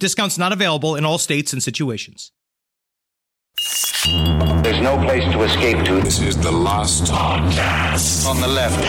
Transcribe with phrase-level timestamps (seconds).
[0.00, 2.32] Discounts not available in all states and situations.
[4.64, 6.00] There's no place to escape to.
[6.00, 8.26] This is the last podcast.
[8.26, 8.80] On the left.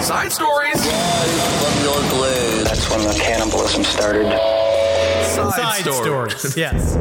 [0.00, 0.80] Side stories.
[0.80, 2.66] From your glade.
[2.68, 4.26] That's when the cannibalism started.
[5.24, 6.36] Side, Side stories.
[6.40, 6.56] stories.
[6.56, 6.96] Yes.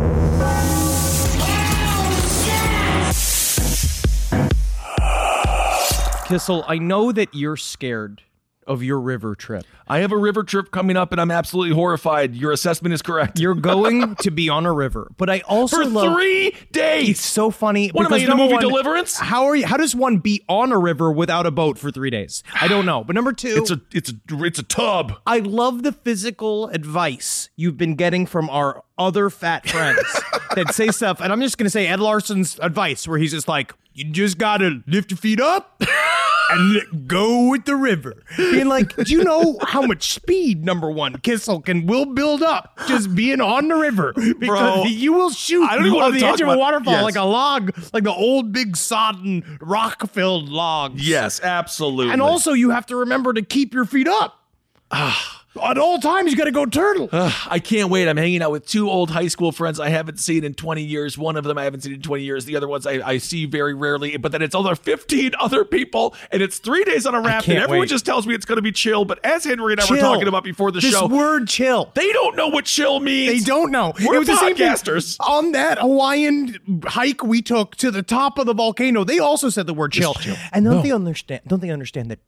[6.27, 8.23] Kissel, I know that you're scared
[8.69, 9.65] of your river trip.
[9.87, 12.35] I have a river trip coming up and I'm absolutely horrified.
[12.35, 13.39] Your assessment is correct.
[13.39, 17.09] You're going to be on a river, but I also For love three days.
[17.09, 17.89] It's so funny.
[17.89, 19.17] What am I in the movie one, Deliverance?
[19.17, 19.65] How are you?
[19.65, 22.43] How does one be on a river without a boat for three days?
[22.61, 23.03] I don't know.
[23.03, 25.13] But number two, It's a it's a it's a tub.
[25.25, 30.03] I love the physical advice you've been getting from our other fat friends
[30.55, 31.19] that say stuff.
[31.21, 34.37] And I'm just going to say Ed Larson's advice, where he's just like, you just
[34.37, 35.81] got to lift your feet up
[36.50, 38.23] and let go with the river.
[38.38, 42.78] Being like, do you know how much speed, number one, Kissel can will build up
[42.88, 44.14] just being on the river?
[44.14, 47.03] Because Bro, you will shoot I don't even on the edge of a waterfall yes.
[47.03, 51.08] like a log, like the old big sodden rock filled logs.
[51.08, 52.14] Yes, absolutely.
[52.14, 54.39] And also, you have to remember to keep your feet up.
[54.92, 55.39] Ah.
[55.61, 57.10] At all times, you got to go turtle.
[57.11, 58.08] I can't wait.
[58.08, 61.17] I'm hanging out with two old high school friends I haven't seen in 20 years.
[61.17, 62.45] One of them I haven't seen in 20 years.
[62.45, 64.17] The other ones I, I see very rarely.
[64.17, 67.58] But then it's other 15 other people, and it's three days on a raft, and
[67.58, 67.89] everyone wait.
[67.89, 69.05] just tells me it's going to be chill.
[69.05, 71.92] But as Henry and I were talking about before the show, this show, word chill.
[71.95, 73.39] they don't know what chill means.
[73.43, 73.93] They don't know.
[74.05, 75.17] We're it was the same thing podcasters.
[75.20, 79.04] on that Hawaiian hike we took to the top of the volcano.
[79.04, 80.15] They also said the word chill.
[80.52, 81.42] And don't they understand?
[81.48, 82.20] Don't they understand that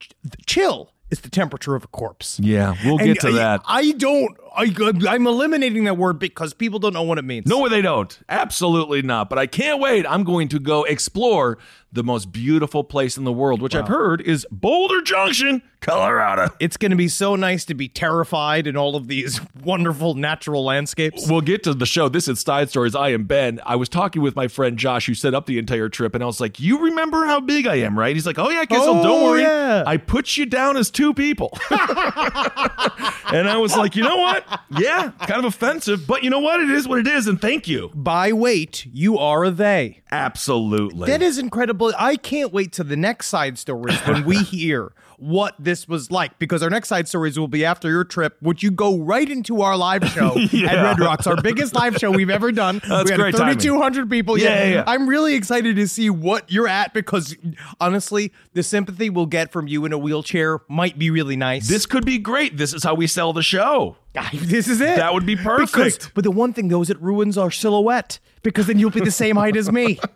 [0.48, 2.40] chill is the temperature of a corpse?
[2.40, 3.62] Yeah, we'll And get to I- that.
[3.68, 4.36] I don't.
[4.54, 4.74] I,
[5.08, 7.46] I'm eliminating that word because people don't know what it means.
[7.46, 8.18] No, they don't.
[8.28, 9.30] Absolutely not.
[9.30, 10.06] But I can't wait.
[10.06, 11.58] I'm going to go explore
[11.94, 16.54] the most beautiful place in the world, which I've heard is Boulder Junction, Colorado.
[16.60, 20.64] It's going to be so nice to be terrified in all of these wonderful natural
[20.64, 21.30] landscapes.
[21.30, 22.08] We'll get to the show.
[22.08, 22.96] This is Side Stories.
[22.96, 23.60] I am Ben.
[23.66, 26.28] I was talking with my friend Josh, who set up the entire trip, and I
[26.28, 28.16] was like, You remember how big I am, right?
[28.16, 29.42] He's like, Oh, yeah, Kissel, Oh, don't worry.
[29.42, 29.84] yeah.
[29.86, 31.58] I put you down as two people.
[31.72, 34.41] and I was like, You know what?
[34.78, 36.60] Yeah, kind of offensive, but you know what?
[36.62, 37.92] It is what it is, and thank you.
[37.94, 40.02] By weight, you are a they.
[40.12, 41.08] Absolutely.
[41.08, 41.92] That is incredible.
[41.98, 46.38] I can't wait to the next side stories when we hear what this was like
[46.40, 49.62] because our next side stories will be after your trip, which you go right into
[49.62, 52.82] our live show at Red Rocks, our biggest live show we've ever done.
[52.88, 53.60] That's we had great timing.
[53.60, 54.38] 3,200 people.
[54.38, 54.84] Yeah, yeah, yeah.
[54.88, 57.36] I'm really excited to see what you're at because
[57.80, 61.68] honestly, the sympathy we'll get from you in a wheelchair might be really nice.
[61.68, 62.58] this could be great.
[62.58, 63.98] This is how we sell the show.
[64.34, 64.96] this is it.
[64.98, 66.12] That would be Because- perfect.
[66.16, 69.12] but the one thing though is it ruins our silhouette because then you'll be the
[69.12, 70.00] same height as me.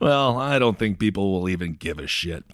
[0.00, 2.44] Well, I don't think people will even give a shit.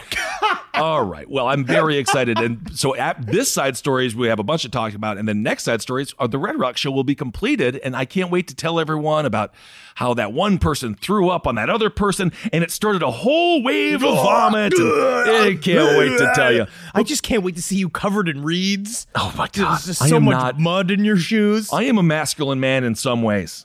[0.74, 1.28] All right.
[1.30, 2.38] Well, I'm very excited.
[2.38, 5.16] And so at this side stories, we have a bunch to talk about.
[5.16, 7.76] And the next side stories, uh, the Red Rock show will be completed.
[7.76, 9.54] And I can't wait to tell everyone about
[9.94, 13.62] how that one person threw up on that other person and it started a whole
[13.62, 14.74] wave of vomit.
[14.74, 16.66] And I can't wait to tell you.
[16.94, 19.06] I just can't wait to see you covered in reeds.
[19.14, 19.70] Oh my God.
[19.78, 21.72] There's just so much not- mud in your shoes.
[21.72, 23.64] I am a masculine man in some ways,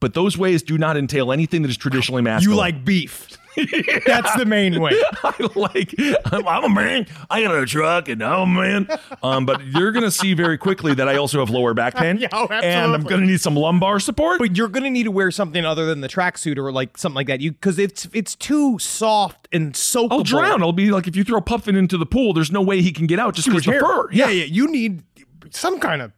[0.00, 2.54] but those ways do not entail anything that is traditionally masculine.
[2.54, 3.28] you like beef.
[4.06, 4.92] That's the main way.
[5.24, 5.94] I like
[6.32, 7.06] I'm, I'm a man.
[7.28, 8.88] I got a truck and I'm a man.
[9.22, 12.28] Um, but you're gonna see very quickly that I also have lower back pain, Yeah,
[12.32, 14.38] oh, and I'm gonna need some lumbar support.
[14.38, 17.26] But you're gonna need to wear something other than the tracksuit or like something like
[17.26, 17.40] that.
[17.40, 20.12] You because it's it's too soft and soakable.
[20.12, 20.62] I'll drown.
[20.62, 23.06] I'll be like if you throw Puffin into the pool, there's no way he can
[23.06, 24.10] get out just because the fur.
[24.12, 24.44] Yeah, yeah.
[24.44, 25.02] You need
[25.50, 26.12] some kind of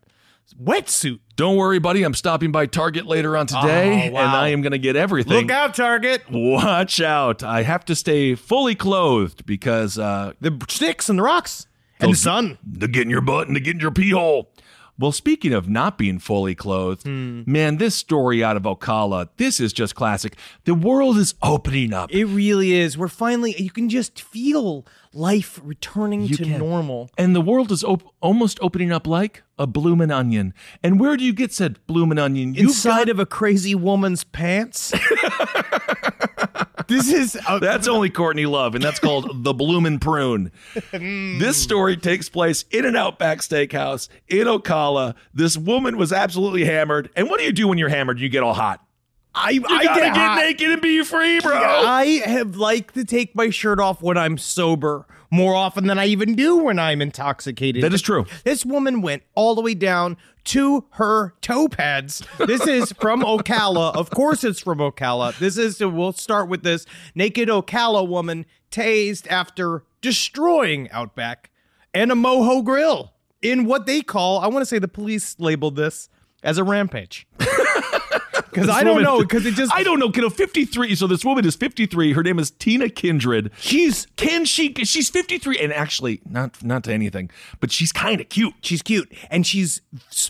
[0.61, 1.21] wetsuit.
[1.37, 2.03] Don't worry, buddy.
[2.03, 4.21] I'm stopping by Target later on today, Oh, wow.
[4.21, 5.33] and I am gonna get everything.
[5.33, 6.23] Look out, Target.
[6.31, 7.43] Watch out!
[7.43, 11.67] I have to stay fully clothed because uh, The sticks and the rocks
[12.01, 12.59] and the sun.
[12.81, 14.53] to get in your butt and to get in your pee hole.
[14.99, 17.43] Well, speaking of not being fully clothed, Hmm.
[17.47, 20.37] man, this story out of Ocala, this is just classic.
[20.65, 22.13] The world is opening up.
[22.13, 22.97] It really is.
[22.99, 24.85] We're finally, you can just feel
[25.15, 26.59] life returning You to can.
[26.59, 27.11] normal.
[27.19, 30.55] And the world is op- almost opening up like a bloomin' onion.
[30.83, 32.55] And where do you get said bloomin' onion?
[32.55, 34.93] You've Inside got- of a crazy woman's pants.
[36.89, 40.51] this is a, That's only Courtney Love, and that's called The Bloomin' Prune.
[40.91, 41.39] Hmm.
[41.39, 45.15] this story takes place in an Outback Steakhouse in Ocala.
[45.35, 47.11] This woman was absolutely hammered.
[47.17, 48.21] And what do you do when you're hammered?
[48.21, 48.85] You get all hot.
[49.35, 51.57] I, You I gotta get naked and be free, bro.
[51.57, 56.07] I have like to take my shirt off when I'm sober more often than I
[56.07, 57.83] even do when I'm intoxicated.
[57.83, 58.27] That is true.
[58.45, 62.23] This woman went all the way down to her toe pads.
[62.39, 63.95] This is from Ocala.
[63.97, 65.39] Of course, it's from Ocala.
[65.39, 71.51] This is, we'll start with this naked Ocala woman tased after destroying Outback
[71.95, 75.77] and a Moho grill in what they call, I want to say the police labeled
[75.77, 76.09] this
[76.43, 77.27] as a rampage.
[78.53, 79.73] Because I don't woman- know, because it just.
[79.75, 80.11] I don't know.
[80.11, 80.95] Can a 53?
[80.95, 82.13] So this woman is 53.
[82.13, 83.51] Her name is Tina Kindred.
[83.59, 84.73] She's Can she?
[84.85, 89.13] She's 53, and actually, not not to anything, but she's kind of cute, she's cute
[89.31, 89.81] and she's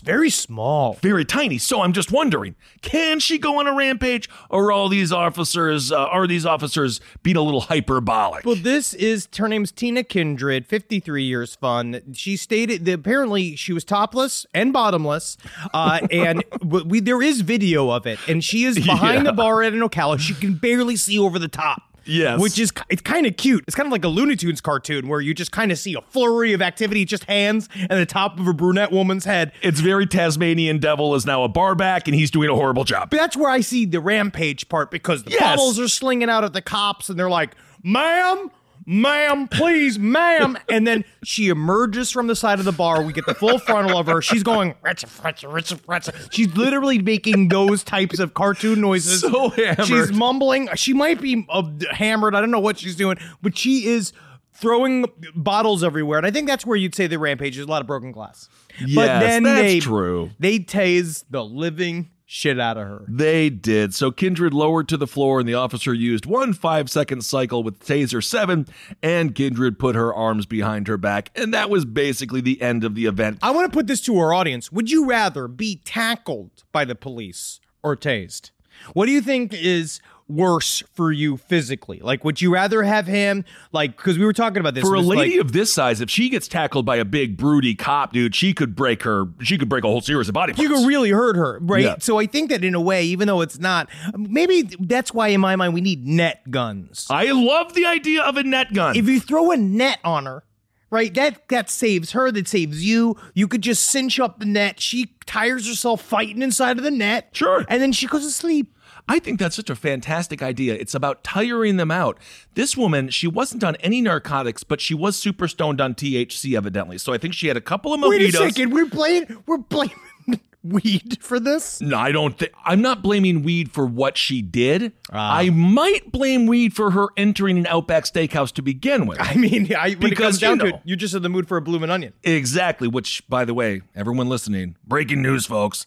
[0.03, 0.93] very small.
[1.01, 1.57] very tiny.
[1.57, 5.91] So I'm just wondering, can she go on a rampage, or are all these officers
[5.91, 8.45] uh, are these officers being a little hyperbolic?
[8.45, 12.01] Well, this is her name's Tina Kindred, 53 years fun.
[12.13, 15.37] She stated that apparently she was topless and bottomless,
[15.73, 19.23] uh, and we there is video of it, and she is behind Yeah.
[19.23, 20.19] the bar at an Ocala.
[20.19, 21.83] She can barely see over the top.
[22.05, 22.37] Yes.
[22.41, 23.63] which is it's kind of cute.
[23.65, 26.01] It's kind of like a Looney Tunes cartoon where you just kind of see a
[26.01, 29.53] flurry of activity, just hands and the top of a brunette woman's head.
[29.61, 33.09] it's very Tasmanian Devil is now a barback, and he's doing a horrible job.
[33.09, 35.39] But that's where I see the rampage part because the Yes.
[35.39, 38.51] bottles are slinging out at the cops and they're like, ma'am,
[38.85, 40.57] ma'am, please, ma'am.
[40.69, 43.03] And then she emerges from the side of the bar.
[43.03, 44.21] We get the full frontal of her.
[44.21, 49.21] She's going, "Retcha, retcha, retcha, retcha." she's literally making those types of cartoon noises.
[49.21, 49.85] So hammered.
[49.85, 50.69] She's mumbling.
[50.75, 52.35] She might be uh, hammered.
[52.35, 54.13] I don't know what she's doing, but she is
[54.53, 56.19] throwing bottles everywhere.
[56.19, 58.49] And I think that's where you'd say the rampage is a lot of broken glass.
[58.79, 60.29] but Yes, then that's they, true.
[60.39, 63.05] They tase the living shit out of her.
[63.07, 63.93] They did.
[63.93, 67.79] So Kindred lowered to the floor, and the officer used one five second cycle with
[67.79, 68.65] Taser 7,
[69.03, 71.29] and Kindred put her arms behind her back.
[71.35, 73.37] And that was basically the end of the event.
[73.43, 74.71] I want to put this to our audience.
[74.71, 78.49] Would you rather be tackled by the police or tased?
[78.93, 80.01] What do you think is
[80.33, 81.99] worse for you physically?
[81.99, 84.83] Like, would you rather have him, like, because we were talking about this.
[84.83, 87.75] For a lady like- of this size, if she gets tackled by a big, broody
[87.75, 89.25] cop, dude, she could break her.
[89.41, 90.61] She could break a whole series of body parts.
[90.61, 91.83] you could really hurt her, right?
[91.83, 91.95] Yeah.
[91.99, 95.41] So I think that in a way, even though it's not, maybe that's why in
[95.41, 97.07] my mind we need net guns.
[97.09, 98.95] I love the idea of a net gun.
[98.95, 100.43] if you throw a net on her,
[100.89, 103.15] right, that that saves her, that saves you.
[103.33, 104.79] You could just cinch up the net.
[104.79, 107.29] She tires herself fighting inside of the net.
[107.33, 107.65] Sure.
[107.67, 108.75] And then she goes to sleep.
[109.07, 110.75] I think that's such a fantastic idea.
[110.75, 112.17] It's about tiring them out.
[112.53, 116.97] This woman, she wasn't on any narcotics, but she was super stoned on THC, evidently.
[116.97, 118.09] So I think she had a couple of mojitos.
[118.09, 119.95] Wait a second, we're playing we're blaming
[120.63, 121.81] weed for this?
[121.81, 124.93] No, I don't think I'm not blaming weed for what she did.
[125.11, 125.37] Ah.
[125.39, 129.17] I might blame weed for her entering an Outback Steakhouse to begin with.
[129.19, 131.29] I mean, I, when it Because, comes down you to it, you're just in the
[131.29, 132.13] mood for a bloomin' onion.
[132.23, 135.85] exactly, which by the way, everyone listening, breaking news folks.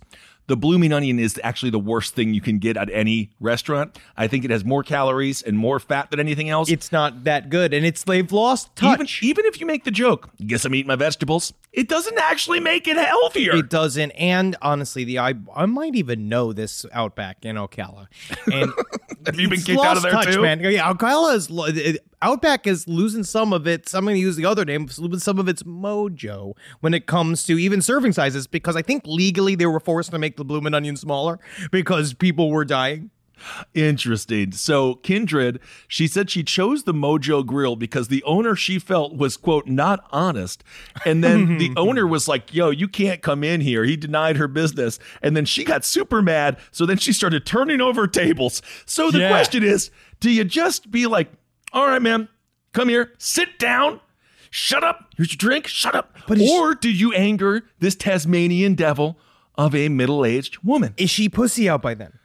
[0.49, 3.99] The blooming onion is actually the worst thing you can get at any restaurant.
[4.17, 6.71] I think it has more calories and more fat than anything else.
[6.71, 9.23] It's not that good, and it's they've lost touch.
[9.23, 12.61] Even, even if you make the joke, guess I'm eating my vegetables, it doesn't actually
[12.61, 13.57] make it healthier.
[13.57, 18.07] It doesn't, and honestly, the I I might even know this Outback in Ocala,
[18.53, 18.73] and
[19.27, 20.43] Have you been kicked out of there touch, too?
[20.43, 20.61] man.
[20.61, 21.51] Yeah, Ocala is
[22.23, 23.95] Outback is losing some of its.
[23.95, 27.43] I'm going to use the other name, losing some of its mojo when it comes
[27.45, 30.75] to even serving sizes because I think legally they were forced to make the bloomin'
[30.75, 31.39] onion smaller
[31.71, 33.11] because people were dying.
[33.75, 34.53] Interesting.
[34.53, 39.37] So, Kindred, she said she chose the Mojo Grill because the owner she felt was,
[39.37, 40.65] quote, not honest.
[41.05, 43.85] And then the owner was like, yo, you can't come in here.
[43.85, 44.99] He denied her business.
[45.23, 46.57] And then she got super mad.
[46.71, 48.63] So then she started turning over tables.
[48.87, 49.29] So the Yeah.
[49.29, 51.31] question is do you just be like,
[51.77, 52.27] all right, man,
[52.73, 54.01] come here, sit down,
[54.51, 56.17] shut up, here's your drink, shut up?
[56.51, 59.19] or do you anger this Tasmanian devil
[59.57, 60.95] of a middle aged woman?
[60.97, 62.19] Is she pussy out by then?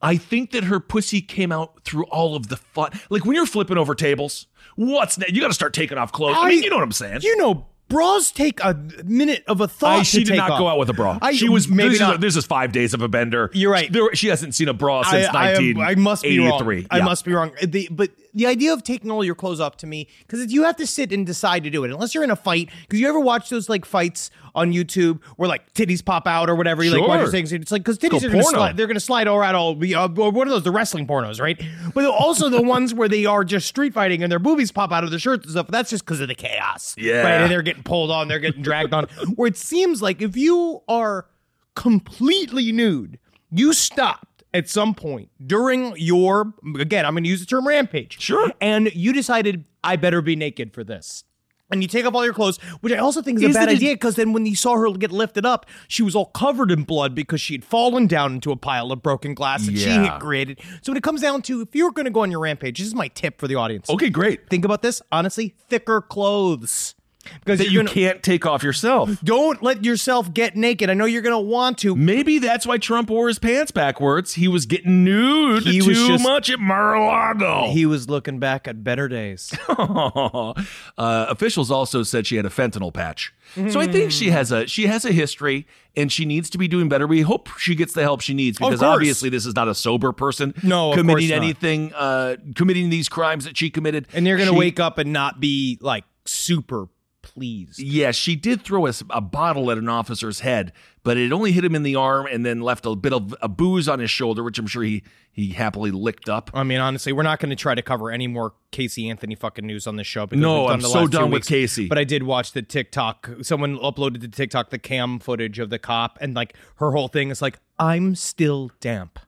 [0.00, 2.92] I think that her pussy came out through all of the fun.
[3.10, 4.46] Like when you're flipping over tables,
[4.76, 6.36] what's ne- you got to start taking off clothes.
[6.38, 7.20] I, mean, you know what I'm saying.
[7.22, 8.74] You know, bras take a
[9.04, 10.00] minute of a thought.
[10.00, 10.58] I, she did not off.
[10.58, 11.18] go out with a bra.
[11.22, 12.14] I, she was maybe this not.
[12.14, 13.50] Is, this is five days of a bender.
[13.52, 13.92] You're right.
[13.92, 15.78] There, she hasn't seen a bra since I, I, am- 1983.
[15.80, 16.90] I must be wrong.
[16.90, 17.52] I must be wrong.
[17.62, 20.76] The, but the idea of taking all your clothes off to me because you have
[20.76, 22.70] to sit and decide to do it unless you're in a fight.
[22.82, 26.56] Because you ever watch those like fights on YouTube where like titties pop out or
[26.56, 26.82] whatever?
[26.82, 27.30] You like watch Sure.
[27.30, 27.52] things.
[27.52, 28.58] It's like because titties Go are gonna porno.
[28.58, 29.54] slide, they're gonna slide all right.
[29.54, 30.64] All be uh, what are those?
[30.64, 31.62] The wrestling pornos, right?
[31.94, 35.04] But also the ones where they are just street fighting and their boobies pop out
[35.04, 35.68] of their shirts and stuff.
[35.68, 37.22] That's just because of the chaos, Yeah.
[37.22, 39.04] Right, and they're getting pulled on, they're getting dragged on.
[39.36, 41.26] Where it seems like if you are
[41.74, 43.18] completely nude,
[43.50, 48.20] you stopped at some point during your again, I'm gonna use the term rampage.
[48.20, 48.50] Sure.
[48.60, 51.24] And you decided I better be naked for this.
[51.70, 53.68] And you take off all your clothes, which I also think is, Is a bad
[53.68, 56.84] idea because then when you saw her get lifted up, she was all covered in
[56.84, 60.12] blood because she had fallen down into a pile of broken glass that she Yeah.
[60.12, 60.60] had created.
[60.82, 62.86] So when it comes down to if you're going to go on your rampage, this
[62.88, 63.88] is my tip for the audience.
[63.90, 64.48] Okay, great.
[64.48, 66.95] Think about this honestly, thicker clothes.
[67.40, 69.10] Because That you're gonna, can't take off yourself.
[69.22, 70.90] don't let yourself get naked.
[70.90, 74.34] I know you're going to want to, Maybe that's why Trump wore his pants backwards.
[74.34, 77.70] He was getting nude He too was just- much at Mar-a-Lago.
[77.70, 79.52] He was looking back at better days.
[79.68, 80.54] uh,
[80.98, 83.32] officials also said she had a fentanyl patch.
[83.70, 85.66] So I think she has a she has a history
[85.96, 87.06] and she needs to be doing better.
[87.06, 90.12] We hope she gets the help she needs because obviously this is not a sober
[90.12, 94.08] person No, committing anything uh committing these crimes that she committed.
[94.12, 96.88] And they're going to wake up and not be like super
[97.26, 97.80] pleased.
[97.80, 101.74] Yeah, she did throw a bottle at an officer's head, but it only hit him
[101.74, 104.58] in the arm and then left a bit of a booze on his shoulder, which
[104.58, 105.02] I'm sure he
[105.32, 106.50] he happily licked up.
[106.54, 109.66] I mean, honestly, we're not going to try to cover any more Casey Anthony fucking
[109.66, 110.24] news on this show.
[110.26, 111.48] Because No, I'm so done with weeks.
[111.48, 111.88] Casey.
[111.88, 113.28] But I did watch the TikTok.
[113.42, 117.30] Someone uploaded to TikTok the cam footage of the cop, and like her whole thing
[117.30, 119.18] is like, "I'm still damp."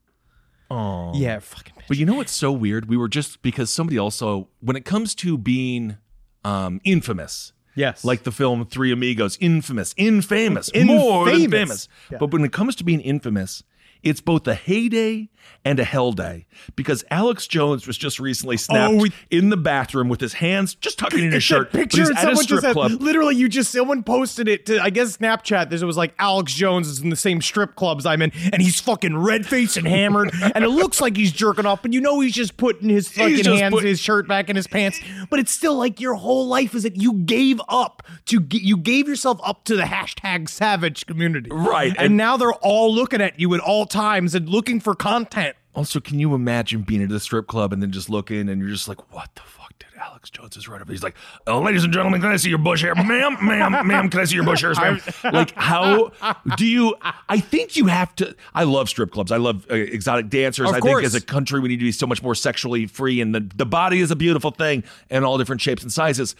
[0.70, 1.74] Oh, yeah, fucking.
[1.74, 1.88] Bitch.
[1.88, 2.88] But you know what's so weird?
[2.88, 5.96] We were just because somebody also, when it comes to being
[6.44, 10.86] um, infamous, Yes, like the film Three Amigos, infamous, infamous, Infamous.
[11.02, 11.88] more than famous.
[12.10, 12.18] Yeah.
[12.18, 13.62] But when it comes to being infamous,
[14.02, 15.28] it's both a heyday
[15.64, 19.48] and a hell day because Alex Jones was just recently oh, snapped Oh, we- in
[19.50, 21.72] the bathroom with his hands just tucking in his shirt.
[21.72, 22.90] picture he's and at a someone strip just club.
[22.92, 25.70] said, literally, you just someone posted it to I guess Snapchat.
[25.70, 28.78] This was like Alex Jones is in the same strip clubs I'm in, and he's
[28.80, 32.20] fucking red faced and hammered, and it looks like he's jerking off, but you know
[32.20, 35.00] he's just putting his fucking hands, put- his shirt back in his pants.
[35.30, 39.08] But it's still like your whole life is that you gave up to you gave
[39.08, 43.38] yourself up to the hashtag savage community, Right, And, and- now they're all looking at
[43.40, 45.56] you at all times and looking for content.
[45.74, 48.70] Also, can you imagine being at a strip club and then just looking and you're
[48.70, 50.90] just like, what the fuck did Alex Jones is right over?
[50.90, 51.14] He's like,
[51.46, 52.94] oh, ladies and gentlemen, can I see your bush hair?
[52.94, 55.00] Ma'am, ma'am, ma'am, can I see your bush hairs, ma'am?
[55.32, 56.10] like, how
[56.56, 56.96] do you,
[57.28, 59.30] I think you have to, I love strip clubs.
[59.30, 60.68] I love uh, exotic dancers.
[60.68, 60.94] Of I course.
[60.94, 63.40] think as a country, we need to be so much more sexually free and the,
[63.54, 66.34] the body is a beautiful thing in all different shapes and sizes.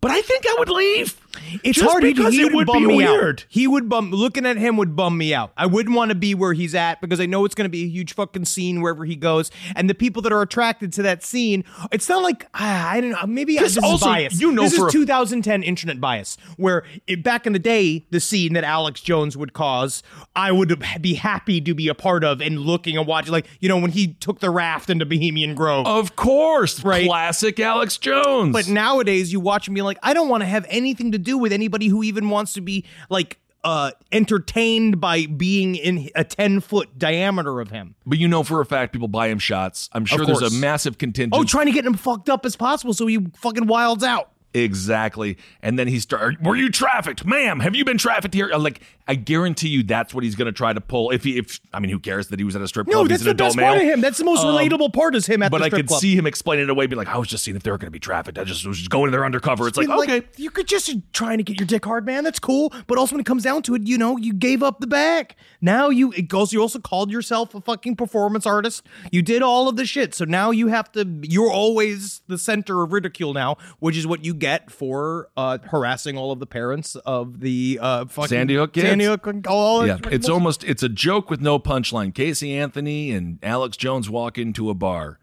[0.00, 1.20] But I think I would leave.
[1.62, 3.40] It's Just hard because he it would bum be me weird.
[3.40, 3.46] out.
[3.48, 4.10] He would bum.
[4.10, 5.52] Looking at him would bum me out.
[5.56, 7.84] I wouldn't want to be where he's at because I know it's going to be
[7.84, 11.22] a huge fucking scene wherever he goes, and the people that are attracted to that
[11.22, 11.64] scene.
[11.92, 13.26] It's not like ah, I don't know.
[13.26, 14.40] Maybe This this, also, is bias.
[14.40, 18.54] you know this is 2010 internet bias, where it, back in the day, the scene
[18.54, 20.02] that Alex Jones would cause,
[20.34, 23.32] I would be happy to be a part of and looking and watching.
[23.32, 25.86] Like you know when he took the raft into Bohemian Grove.
[25.86, 26.82] Of course.
[26.82, 27.06] Right.
[27.06, 28.52] Classic Alex Jones.
[28.52, 31.52] But nowadays, you watch me like I don't want to have anything to do with
[31.52, 36.98] anybody who even wants to be like uh entertained by being in a 10 foot
[36.98, 37.94] diameter of him.
[38.06, 39.90] But you know for a fact people buy him shots.
[39.92, 41.34] I'm sure there's a massive contingent.
[41.34, 44.30] Oh, trying to get him fucked up as possible so he fucking wilds out.
[44.54, 45.36] Exactly.
[45.62, 46.40] And then he start.
[46.42, 47.60] Were you trafficked, ma'am?
[47.60, 48.48] Have you been trafficked here?
[48.48, 51.10] Like I guarantee you, that's what he's going to try to pull.
[51.10, 52.94] If he, if I mean, who cares that he was at a strip club?
[52.94, 53.66] No, that's he's the adult best male.
[53.72, 54.00] part of him.
[54.00, 55.50] That's the most Um, relatable part is him at.
[55.50, 56.00] But the I strip could club.
[56.00, 57.88] see him explaining it away, being like, "I was just seeing if they were going
[57.88, 58.38] to be trafficked.
[58.38, 61.38] I just was just going there undercover." It's like, Being okay, you could just trying
[61.38, 62.22] to get your dick hard, man.
[62.24, 62.72] That's cool.
[62.86, 65.34] But also when it comes down to it, you know, you gave up the bag.
[65.60, 66.52] Now you it goes.
[66.52, 68.84] You also called yourself a fucking performance artist.
[69.10, 70.14] You did all of the shit.
[70.14, 71.06] So now you have to.
[71.22, 76.18] You're always the center of ridicule now, which is what you get for uh, harassing
[76.18, 78.86] all of the parents of the uh, fucking Sandy Hook kids?
[78.88, 79.28] Sandy Hook.
[79.46, 82.14] All yeah, it's almost it's a joke with no punchline.
[82.14, 85.18] Casey Anthony and Alex Jones walk into a bar,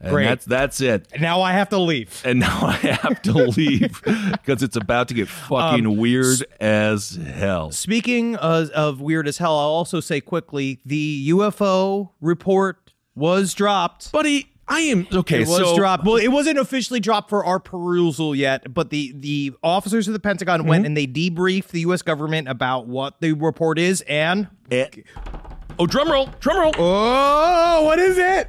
[0.00, 0.24] and Great.
[0.26, 1.08] that's that's it.
[1.20, 2.22] Now I have to leave.
[2.24, 4.00] and now I have to leave
[4.32, 7.70] because it's about to get fucking Um, weird as hell.
[7.72, 14.12] Speaking of, of weird as hell, I'll also say quickly the UFO report was dropped.
[14.12, 15.42] Buddy, I am okay.
[15.42, 16.04] It was so dropped.
[16.04, 20.20] Well, it wasn't officially dropped for our perusal yet, but the the officers of the
[20.20, 20.68] Pentagon Mm-hmm.
[20.68, 22.02] went and they debriefed the U.S.
[22.02, 24.86] government about what the report is, and Eh.
[25.78, 26.72] oh, drum roll, drum roll.
[26.78, 28.48] oh, what is it?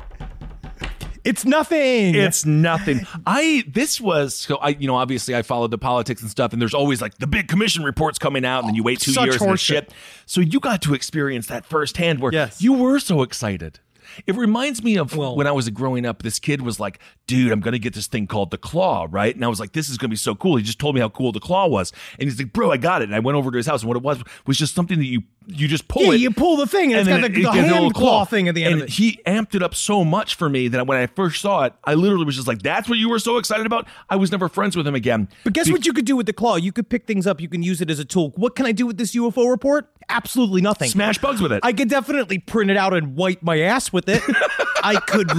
[1.23, 2.15] It's nothing.
[2.15, 3.05] It's nothing.
[3.27, 6.59] I this was so I you know obviously I followed the politics and stuff and
[6.59, 9.25] there's always like the big commission reports coming out and then you wait two Such
[9.27, 9.93] years and shit.
[10.25, 12.59] So you got to experience that firsthand where Yes.
[12.61, 13.79] you were so excited.
[14.27, 16.23] It reminds me of when I was growing up.
[16.23, 19.43] This kid was like, "Dude, I'm gonna get this thing called the Claw, right?" And
[19.43, 21.31] I was like, "This is gonna be so cool." He just told me how cool
[21.31, 23.57] the Claw was, and he's like, "Bro, I got it." And I went over to
[23.57, 26.13] his house, and what it was was just something that you you just pull Yeah,
[26.13, 26.19] it.
[26.21, 28.47] you pull the thing, and, it's then got the, it the hand little claw thing
[28.47, 28.93] at the end and of it.
[28.93, 31.93] he amped it up so much for me that when I first saw it, I
[31.93, 34.75] literally was just like, "That's what you were so excited about." I was never friends
[34.75, 35.29] with him again.
[35.43, 36.55] But guess Be- what you could do with the claw?
[36.55, 37.39] You could pick things up.
[37.41, 38.31] You can use it as a tool.
[38.35, 39.87] What can I do with this UFO report?
[40.09, 40.89] Absolutely nothing.
[40.89, 41.61] Smash bugs with it.
[41.63, 44.21] I could definitely print it out and wipe my ass with it.
[44.83, 45.29] I could,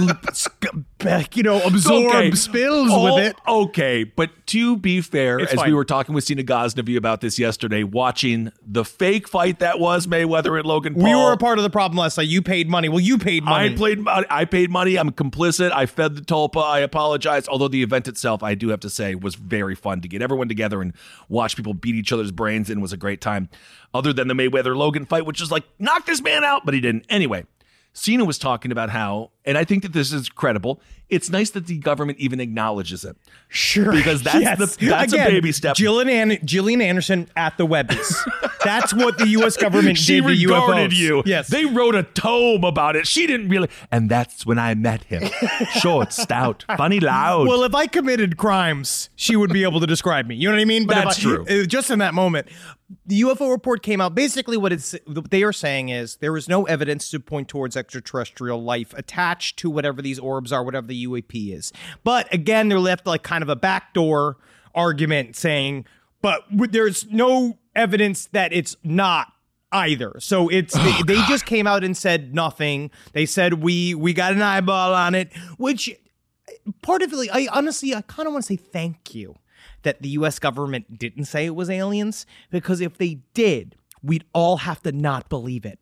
[1.35, 3.35] you know, absorb spills Oh, with it.
[3.47, 7.37] Okay, but to be fair, It's as we were talking with Cena Ghaznavi about this
[7.39, 11.03] yesterday, watching the fake fight that was Mayweather and Logan Paul.
[11.03, 12.27] We were a part of the problem last night.
[12.27, 12.89] You paid money.
[12.89, 13.73] Well, you paid money.
[13.73, 14.07] I played.
[14.07, 14.97] I paid money.
[14.97, 15.71] I'm complicit.
[15.71, 16.63] I fed the tulpa.
[16.63, 17.47] I apologize.
[17.47, 20.47] Although the event itself, I do have to say, was very fun to get everyone
[20.47, 20.93] together and
[21.29, 23.49] watch people beat each other's brains in was a great time.
[23.93, 26.79] Other than the Mayweather Logan fight, which is like knock this man out, but he
[26.79, 27.05] didn't.
[27.09, 27.45] Anyway,
[27.93, 30.81] Cena was talking about how, and I think that this is credible.
[31.09, 33.15] It's nice that the government even acknowledges it.
[33.47, 35.75] Sure, Because that's the- that's a baby step.
[35.75, 38.15] Jillian, An- Gillian Anderson at the Webbies.
[38.63, 39.55] that's what the U.S.
[39.57, 40.95] government She did to regarded UFOs.
[40.97, 41.23] you.
[41.25, 43.05] Yes, They wrote a tome about it.
[43.05, 43.67] She didn't really.
[43.91, 45.29] And that's when I met him.
[45.79, 47.47] Short, stout, funny, loud.
[47.47, 50.35] Well, if I committed crimes, she would be able to describe me.
[50.35, 50.87] You know what I mean?
[50.87, 51.45] But That's I- true.
[51.47, 52.47] uh, Just in that moment,
[53.05, 54.13] the UFO report came out.
[54.15, 57.75] Basically, what it's what they are saying is there is no evidence to point towards
[57.75, 61.71] extraterrestrial life attached to whatever these orbs are, whatever the UAP is.
[62.03, 64.37] But again, they're left like kind of a backdoor
[64.75, 65.85] argument saying,
[66.21, 69.27] but there's no evidence that it's not
[69.71, 70.15] either.
[70.19, 72.91] So it's they, oh, they just came out and said nothing.
[73.13, 75.91] They said we we got an eyeball on it, which
[76.81, 79.35] part of it, I honestly, I kind of want to say thank you
[79.81, 80.39] that the U.S.
[80.39, 85.29] government didn't say it was aliens because if they did, we'd all have to not
[85.29, 85.79] believe it.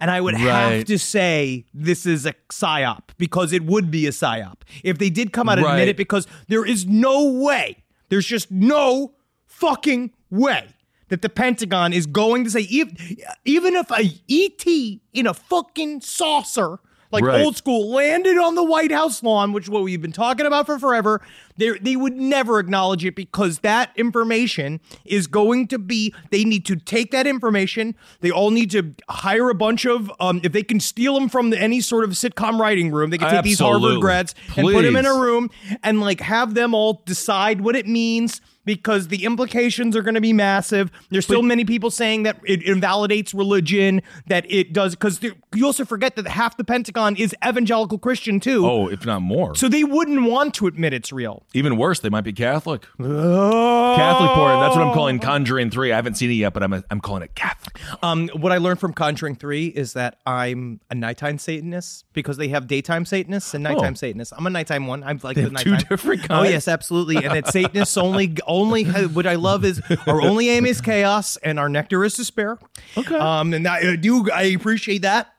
[0.00, 4.10] And I would have to say this is a psyop because it would be a
[4.10, 4.62] psyop.
[4.82, 8.50] If they did come out and admit it because there is no way, there's just
[8.50, 9.14] no
[9.46, 10.68] fucking way
[11.08, 12.96] that the Pentagon is going to say even,
[13.44, 14.66] even if a ET
[15.12, 16.78] in a fucking saucer
[17.14, 17.40] like Right.
[17.42, 20.66] old school landed on the White House lawn, which is what we've been talking about
[20.66, 21.22] for forever,
[21.56, 26.12] they they would never acknowledge it because that information is going to be.
[26.30, 27.94] They need to take that information.
[28.20, 30.10] They all need to hire a bunch of.
[30.20, 33.18] Um, if they can steal them from the, any sort of sitcom writing room, they
[33.18, 34.00] can take these Harvard Absolutely.
[34.00, 35.50] grads and put them in a room
[35.82, 38.40] and like have them all decide what it means.
[38.64, 40.90] Because the implications are going to be massive.
[41.10, 44.94] There's still many people saying that it invalidates religion, that it does.
[44.94, 48.66] Because you also forget that half the Pentagon is evangelical Christian too.
[48.66, 49.54] oh, if not more.
[49.54, 51.44] So they wouldn't want to admit it's real.
[51.54, 52.86] Even worse, they might be Catholic.
[52.98, 54.60] Catholic porn.
[54.60, 55.92] That's what I'm calling Conjuring 3.
[55.92, 57.78] I haven't seen it yet, but I'm, I'm calling it Catholic.
[58.02, 62.48] Um, what I learned from Conjuring 3 is that I'm a nighttime Satanist because they
[62.48, 63.96] have daytime Satanists and nighttime Oh.
[63.96, 64.32] Satanists.
[64.36, 65.02] I'm a nighttime one.
[65.04, 65.88] I'm like the have two nighttime.
[65.88, 66.50] different Oh kinds?
[66.50, 67.16] yes, absolutely.
[67.16, 71.58] And that Satanists only only what I love is our only aim is chaos and
[71.58, 72.58] our nectar is despair.
[72.96, 73.16] Okay.
[73.16, 75.34] Um, and I do I appreciate that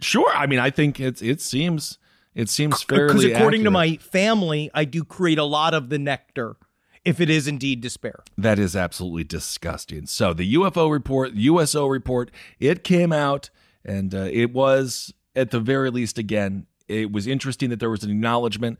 [0.00, 0.30] Sure.
[0.34, 1.98] I mean, I think it's it seems
[2.34, 5.98] it seems fairly because according to my family, I do create a lot of the
[5.98, 6.56] nectar
[7.04, 8.22] if it is indeed despair.
[8.36, 10.06] That is absolutely disgusting.
[10.06, 13.50] So the UFO report, USO report, it came out,
[13.84, 16.66] and uh, it was at the very least again.
[16.88, 18.78] It was interesting that there was an acknowledgement.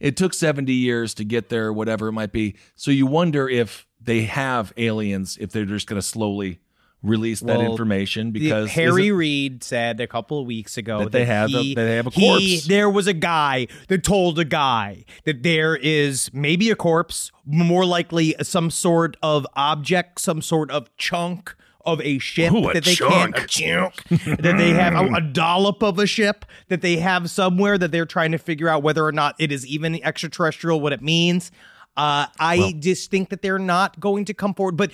[0.00, 2.56] It took seventy years to get there, whatever it might be.
[2.74, 6.60] So you wonder if they have aliens, if they're just going to slowly
[7.02, 11.54] release that information because Harry Reid said a couple of weeks ago That they have
[11.54, 12.20] a- he, that they have a he-
[12.56, 12.66] corpse.
[12.66, 17.84] there was a guy that told a guy that there is maybe a corpse, more
[17.84, 21.54] likely some sort of object, some sort of chunk
[21.86, 23.48] of a ship Ooh, a that they chunk.
[23.48, 27.92] can't that they have a, a dollop of a ship that they have somewhere that
[27.92, 31.50] they're trying to figure out whether or not it is even extraterrestrial, what it means.
[31.96, 34.90] Uh, I just think that they're not going to come forward, but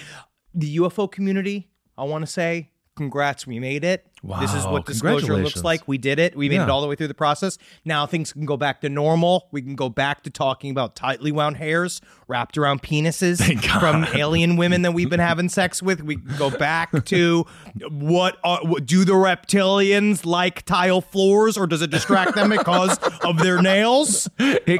[0.54, 4.06] the UFO community, I want to say, congrats, we made it.
[4.40, 5.86] This is what disclosure looks like.
[5.88, 6.36] We did it.
[6.36, 6.64] We made Yeah.
[6.64, 7.58] it all the way through the process.
[7.84, 9.48] Now things can go back to normal.
[9.50, 13.42] We can go back to talking about tightly wound hairs wrapped around penises
[13.80, 16.02] from alien women that we've been having sex with.
[16.02, 17.44] We can go back to
[17.90, 22.96] what, are, what do the reptilians like tile floors, or does it distract them because
[23.22, 24.28] of their nails?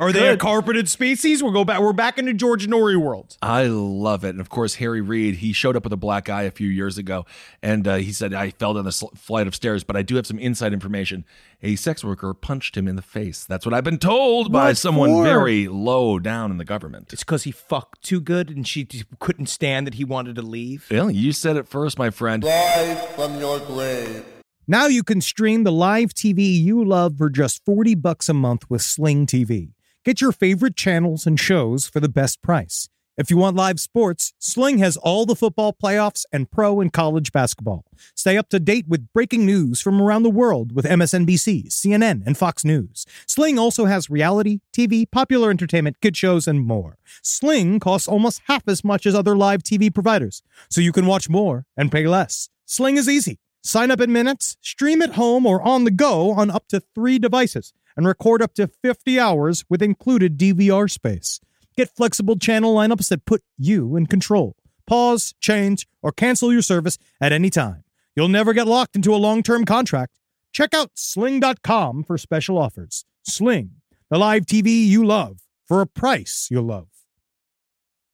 [0.01, 1.43] are they a carpeted species?
[1.43, 1.81] We'll go back.
[1.81, 3.37] We're back into George Noory world.
[3.43, 4.31] I love it.
[4.31, 6.97] And of course, Harry Reid, he showed up with a black eye a few years
[6.97, 7.27] ago.
[7.63, 10.17] And uh, he said, I fell down the sl- flight of stairs, but I do
[10.17, 11.25] have some inside information.
[11.63, 13.47] A sex worker punched him in the face.
[13.47, 15.25] That's what I've been told by someone for?
[15.25, 17.15] very low down in the government.
[17.15, 18.87] It's because he fucked too good, and she
[19.21, 20.87] couldn't stand that he wanted to leave.
[20.91, 22.45] Well, you said it first, my friend.
[22.45, 24.23] Rise from your grave.
[24.67, 28.69] Now you can stream the live TV you love for just 40 bucks a month
[28.69, 29.71] with Sling TV.
[30.05, 32.91] Get your favorite channels and shows for the best price.
[33.19, 37.31] If you want live sports, Sling has all the football playoffs and pro and college
[37.31, 37.85] basketball.
[38.15, 42.39] Stay up to date with breaking news from around the world with MSNBC, CNN, and
[42.39, 43.05] Fox News.
[43.27, 46.97] Sling also has reality, TV, popular entertainment, kid shows, and more.
[47.21, 51.29] Sling costs almost half as much as other live TV providers, so you can watch
[51.29, 52.49] more and pay less.
[52.65, 53.39] Sling is easy.
[53.63, 57.19] Sign up in minutes, stream at home or on the go on up to three
[57.19, 61.41] devices, and record up to 50 hours with included DVR space.
[61.77, 64.57] Get flexible channel lineups that put you in control.
[64.87, 67.85] Pause, change, or cancel your service at any time.
[68.15, 70.19] You'll never get locked into a long term contract.
[70.53, 73.05] Check out sling.com for special offers.
[73.23, 73.71] Sling,
[74.11, 76.89] the live TV you love for a price you'll love.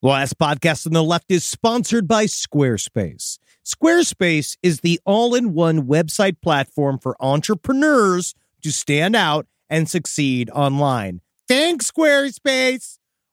[0.00, 3.38] The last podcast on the left is sponsored by Squarespace.
[3.64, 10.50] Squarespace is the all in one website platform for entrepreneurs to stand out and succeed
[10.50, 11.20] online.
[11.48, 12.97] Thanks, Squarespace.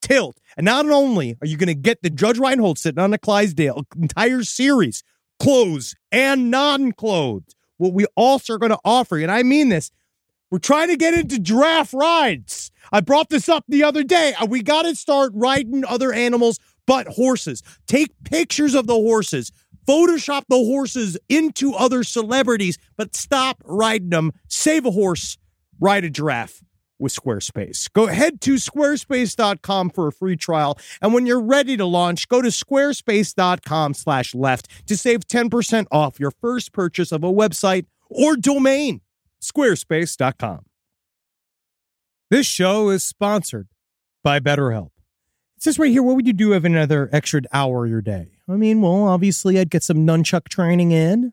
[0.00, 0.38] tilt.
[0.56, 3.84] And not only are you going to get the Judge Reinhold sitting on the Clydesdale
[3.96, 5.02] entire series,
[5.38, 9.90] clothes and non-clothes, what we also are going to offer and I mean this,
[10.50, 12.70] we're trying to get into giraffe rides.
[12.90, 14.32] I brought this up the other day.
[14.48, 17.62] We got to start riding other animals but horses.
[17.86, 19.52] Take pictures of the horses.
[19.86, 24.32] Photoshop the horses into other celebrities, but stop riding them.
[24.48, 25.38] Save a horse,
[25.80, 26.62] ride a giraffe
[26.98, 27.92] with Squarespace.
[27.92, 30.78] Go head to squarespace.com for a free trial.
[31.00, 36.20] And when you're ready to launch, go to squarespace.com slash left to save 10% off
[36.20, 39.00] your first purchase of a website or domain.
[39.40, 40.64] Squarespace.com.
[42.30, 43.68] This show is sponsored
[44.22, 44.90] by BetterHelp.
[45.56, 48.28] It says right here, what would you do if another extra hour your day?
[48.48, 51.32] I mean, well, obviously I'd get some nunchuck training in.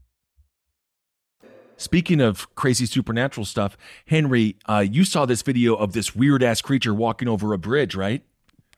[1.81, 6.61] Speaking of crazy supernatural stuff, Henry, uh, you saw this video of this weird ass
[6.61, 8.23] creature walking over a bridge, right?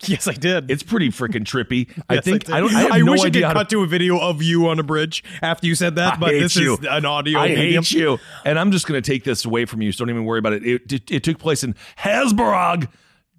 [0.05, 0.71] Yes, I did.
[0.71, 1.89] It's pretty freaking trippy.
[2.09, 2.55] I think did.
[2.55, 2.73] I, don't.
[2.73, 4.83] I have no wish idea I could cut to a video of you on a
[4.83, 6.75] bridge after you said that, I but this you.
[6.75, 7.83] is an audio I medium.
[7.83, 9.91] hate you, and I'm just going to take this away from you.
[9.91, 10.65] So don't even worry about it.
[10.65, 12.87] It, it, it took place in Hezbollah,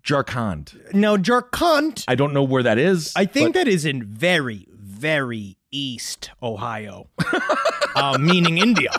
[0.02, 0.92] Jarkand.
[0.94, 2.04] No, Jarkant.
[2.06, 3.14] I don't know where that is.
[3.16, 7.08] I think but that is in very, very east Ohio,
[7.96, 8.90] uh, meaning India.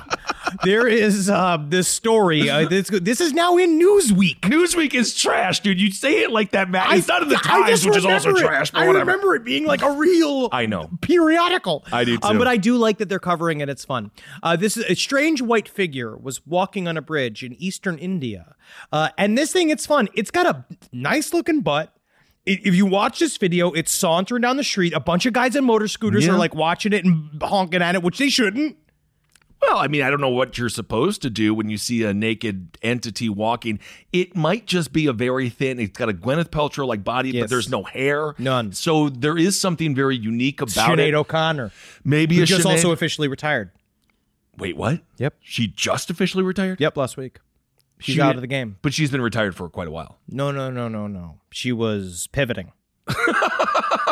[0.63, 2.49] there is uh, this story.
[2.49, 4.41] Uh, this this is now in Newsweek.
[4.41, 5.79] Newsweek is trash, dude.
[5.79, 6.95] You say it like that, Matt.
[6.97, 8.37] It's not in the I Times, which is also it.
[8.39, 9.05] trash, but I whatever.
[9.11, 10.49] remember it being like a real.
[10.51, 10.89] I know.
[11.01, 11.85] periodical.
[11.91, 12.37] I do Um, too.
[12.39, 13.69] but I do like that they're covering it.
[13.69, 14.11] It's fun.
[14.43, 18.55] Uh, this is a strange white figure was walking on a bridge in eastern India,
[18.91, 20.09] uh, and this thing it's fun.
[20.13, 21.91] It's got a nice looking butt.
[22.45, 24.93] If you watch this video, it's sauntering down the street.
[24.93, 26.33] A bunch of guys in motor scooters Yeah.
[26.33, 28.77] are like watching it and honking at it, which they shouldn't.
[29.61, 32.13] Well, I mean, I don't know what you're supposed to do when you see a
[32.13, 33.79] naked entity walking.
[34.13, 35.79] It might just be a very thin.
[35.79, 38.73] It's got a Gwyneth Paltrow like body, but there's no hair, None.
[38.73, 41.13] So there is something very unique about Sinead it.
[41.15, 41.71] O'Connor,
[42.03, 43.71] Maybe just Sinead- also officially retired.
[44.57, 45.01] Wait, what?
[45.17, 45.33] Yep.
[45.41, 46.79] She just officially retired.
[46.79, 47.39] Yep, last week.
[47.99, 48.77] She's She- out of the game.
[48.81, 50.17] but she's been retired for quite a while.
[50.27, 51.39] No, no, no, no, no.
[51.51, 52.71] She was pivoting.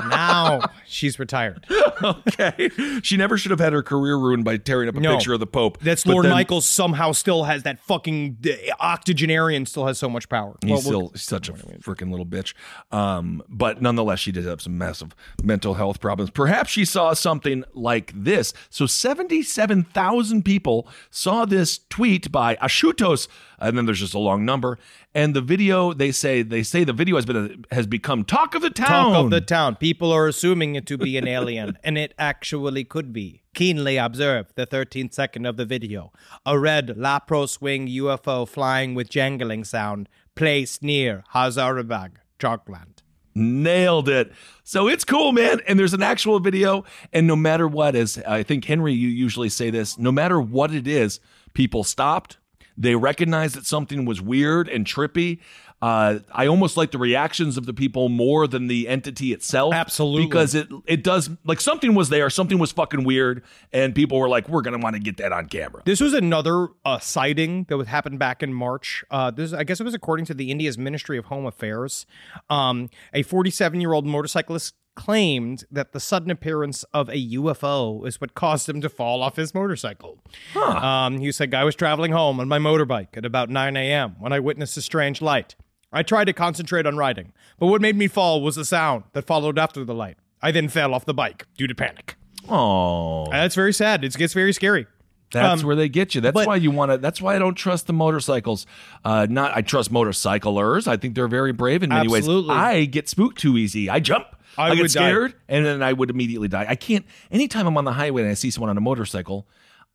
[0.07, 1.65] now she's retired.
[2.03, 2.69] Okay,
[3.01, 5.15] she never should have had her career ruined by tearing up a No.
[5.15, 5.79] picture of the Pope.
[5.79, 10.57] That's Lorne Michaels somehow still has that fucking uh, octogenarian still has so much power.
[10.61, 12.53] He's Well, still we'll- such a freaking little bitch.
[12.91, 16.29] Um, but nonetheless, she did have some massive mental health problems.
[16.31, 18.53] Perhaps she saw something like this.
[18.69, 23.27] So 77,000 people saw this tweet by Ashutos,
[23.63, 24.77] and then there's just a long number.
[25.15, 28.61] And the video, they say, they say the video has been has become talk of
[28.61, 29.13] the town.
[29.13, 29.77] Talk of the town.
[29.77, 33.41] People are assuming it to be an alien, and it actually could be.
[33.53, 36.11] Keenly observe the 13th second of the video.
[36.45, 42.99] A red Lapro wing UFO flying with jangling sound placed near Hazaribagh, Jharkhand.
[43.35, 44.31] Nailed it.
[44.63, 45.59] So it's cool, man.
[45.67, 46.83] And there's an actual video.
[47.11, 50.73] And no matter what, as I think Henry, you usually say this, no matter what
[50.73, 51.19] it is,
[51.53, 52.37] people stopped.
[52.77, 55.39] They recognized that something was weird and trippy.
[55.83, 59.73] Uh, I almost like the reactions of the people more than the entity itself.
[59.73, 60.25] Absolutely.
[60.25, 64.29] Because it it does like something was there, something was fucking weird, and people were
[64.29, 65.81] like, we're gonna want to get that on camera.
[65.85, 69.03] This was another uh, sighting that would happen back in March.
[69.11, 72.05] Uh, this, I guess, it was according to the India's Ministry of Home Affairs.
[72.49, 78.69] Um, a 47-year-old motorcyclist claimed that the sudden appearance of a UFO is what caused
[78.69, 80.19] him to fall off his motorcycle.
[80.55, 84.15] Um, he said, "I was traveling home on my motorbike at about 9 a.m.
[84.19, 85.55] when I witnessed a strange light.
[85.91, 89.27] I tried to concentrate on riding, but what made me fall was the sound that
[89.27, 90.17] followed after the light.
[90.41, 92.15] I then fell off the bike due to panic."
[92.49, 94.03] Oh, that's very sad.
[94.03, 94.85] It gets very scary.
[95.33, 96.21] That's Um, where they get you.
[96.21, 96.97] That's but- why you want to.
[96.97, 98.65] That's why I don't trust the motorcycles.
[99.03, 100.87] Uh, not I trust motorcyclers.
[100.87, 102.49] I think they're very brave in many Absolutely.
[102.51, 102.57] ways.
[102.57, 103.89] I get spooked too easy.
[103.89, 104.27] I jump.
[104.57, 105.09] I I, get would die.
[105.09, 106.65] scared, and then I would immediately die.
[106.69, 107.05] I can't.
[107.31, 109.47] Anytime I'm on the highway and I see someone on a motorcycle,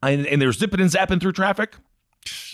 [0.02, 1.76] I, and they're zipping and zapping through traffic,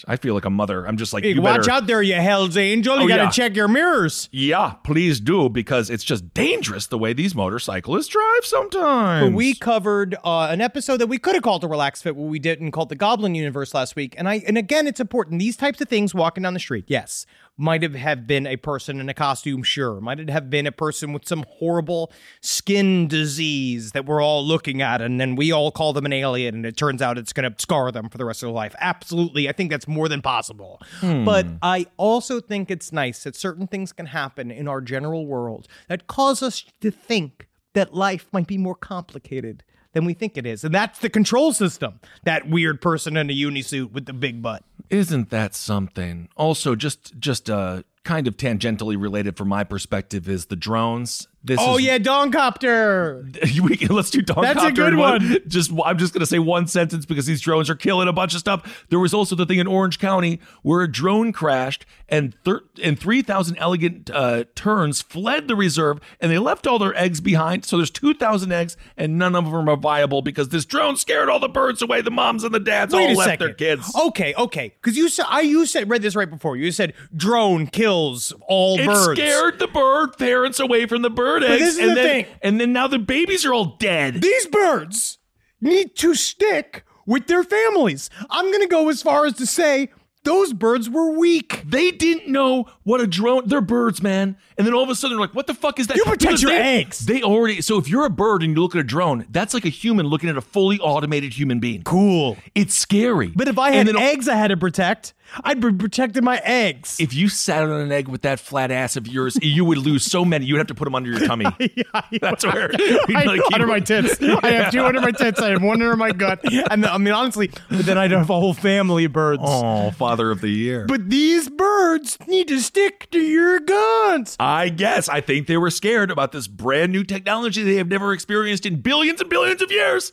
[0.06, 0.86] I feel like a mother.
[0.86, 2.96] I'm just like, Hey, watch better, out there, you Hell's Angel.
[2.98, 3.30] You Oh, got to yeah.
[3.30, 4.28] check your mirrors.
[4.32, 9.30] Yeah, please do because it's just dangerous the way these motorcyclists drive sometimes.
[9.30, 12.28] But we covered uh, an episode that we could have called the Relax Fit, what
[12.28, 14.14] we didn't call the Goblin Universe last week.
[14.18, 15.38] And I and again, it's important.
[15.40, 17.24] These types of things walking down the street, yes,
[17.56, 20.00] might have, have been a person in a costume, sure.
[20.00, 24.82] Might it have been a person with some horrible skin disease that we're all looking
[24.82, 27.50] at, and then we all call them an alien, and it turns out it's going
[27.50, 28.74] to scar them for the rest of their life.
[28.80, 30.80] Absolutely, I think that's more than possible.
[31.00, 31.24] Hmm.
[31.24, 35.68] But I also think it's nice that certain things can happen in our general world
[35.88, 39.62] that cause us to think that life might be more complicated
[39.94, 40.62] than we think it is.
[40.64, 42.00] And that's the control system.
[42.24, 44.62] That weird person in a unisuit with the big butt.
[44.90, 46.28] Isn't that something?
[46.36, 51.26] Also, just just uh, kind of tangentially related from my perspective is the drones.
[51.46, 53.60] This Oh is, yeah, Dongcopter.
[53.60, 55.38] we can, let's do dog That's a good one.
[55.46, 58.40] Just I'm just gonna say one sentence because these drones are killing a bunch of
[58.40, 58.84] stuff.
[58.88, 62.98] There was also the thing in Orange County where a drone crashed and thir- and
[62.98, 67.64] three thousand elegant uh, terns fled the reserve and they left all their eggs behind.
[67.64, 71.28] So there's two thousand eggs and none of them are viable because this drone scared
[71.28, 72.00] all the birds away.
[72.00, 73.46] The moms and the dads Wait all left second.
[73.46, 73.94] their kids.
[73.94, 74.72] Okay, okay.
[74.80, 76.56] Because you said I you said read this right before.
[76.56, 78.88] You said drone kills all birds.
[78.88, 79.20] It birds.
[79.20, 82.26] scared the bird parents away from the bird eggs, this is and the then thing.
[82.42, 84.20] and then now the babies are all dead.
[84.22, 85.18] These birds
[85.60, 88.10] need to stick with their families.
[88.30, 89.90] I'm gonna go as far as to say
[90.24, 91.62] those birds were weak.
[91.66, 93.42] They didn't know what a drone.
[93.46, 94.38] They're birds, man.
[94.56, 96.20] And then all of a sudden, they're like, "What the fuck is that?" You protect
[96.22, 97.00] Because your they, eggs.
[97.00, 97.60] They already.
[97.60, 100.06] So if you're a bird and you look at a drone, that's like a human
[100.06, 101.82] looking at a fully automated human being.
[101.82, 102.38] Cool.
[102.54, 103.32] It's scary.
[103.36, 105.12] But if I And had then- eggs I had to protect,
[105.42, 107.00] I'd be protecting my eggs.
[107.00, 110.04] if you sat on an egg with that flat ass of yours, you would lose
[110.04, 110.46] so many.
[110.46, 111.46] You'd have to put them under your tummy.
[111.58, 111.82] yeah,
[112.20, 114.20] That's where I under my tits.
[114.22, 115.40] I have two under my tits.
[115.40, 116.40] I have one under my gut.
[116.70, 119.42] And I mean, honestly, but then I'd have a whole family of birds.
[119.44, 120.86] Oh, father of the year.
[120.86, 124.36] But these birds need to stick to your guns.
[124.38, 125.08] I guess.
[125.08, 128.80] I think they were scared about this brand new technology they have never experienced in
[128.80, 130.12] billions and billions of years.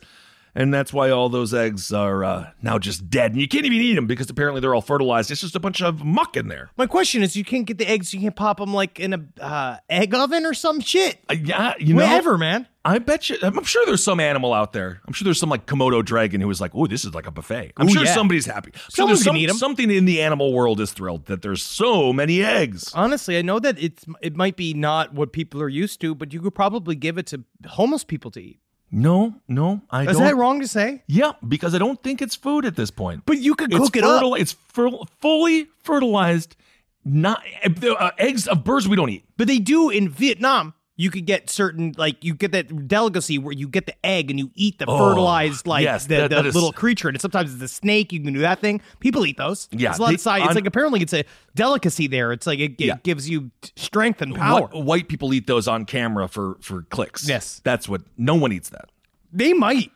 [0.54, 3.32] And that's why all those eggs are uh, now just dead.
[3.32, 5.30] And you can't even eat them because apparently they're all fertilized.
[5.30, 6.70] It's just a bunch of muck in there.
[6.76, 8.12] My question is, you can't get the eggs.
[8.12, 11.18] You can't pop them like in a uh, egg oven or some shit.
[11.30, 12.02] Uh, yeah, you know.
[12.02, 12.66] Whatever, man.
[12.84, 13.36] I bet you.
[13.42, 15.00] I'm sure there's some animal out there.
[15.06, 17.30] I'm sure there's some like Komodo dragon who is like, "Oh, this is like a
[17.30, 18.12] buffet." I'm Ooh, sure yeah.
[18.12, 18.72] somebody's happy.
[18.74, 21.62] I'm sure Someone there's can some, something in the animal world is thrilled that there's
[21.62, 22.90] so many eggs.
[22.92, 26.32] Honestly, I know that it's it might be not what people are used to, but
[26.32, 28.58] you could probably give it to homeless people to eat.
[28.94, 30.14] No, no, I Is don't.
[30.14, 31.02] Is that wrong to say?
[31.06, 33.22] Yeah, because I don't think it's food at this point.
[33.24, 34.22] But you could it's cook it up.
[34.38, 36.56] It's fer- fully fertilized.
[37.04, 39.24] Not uh, eggs of birds we don't eat.
[39.36, 40.74] But they do in Vietnam.
[41.02, 44.38] You could get certain like you get that delicacy where you get the egg and
[44.38, 47.08] you eat the fertilized like Oh, yes, the, that- the that is- little creature.
[47.08, 48.12] And sometimes it's a snake.
[48.12, 48.80] You can do that thing.
[49.00, 49.68] People eat those.
[49.72, 50.42] Yeah, it's a lot they- of side.
[50.44, 51.24] It's like apparently it's a
[51.56, 52.30] delicacy there.
[52.32, 52.94] It's like it, it Yeah.
[53.02, 54.68] gives you strength and power.
[54.68, 57.28] Wh- white people eat those on camera for for clicks.
[57.28, 57.60] Yes.
[57.64, 58.02] that's what.
[58.16, 58.90] No one eats that.
[59.32, 59.90] They might.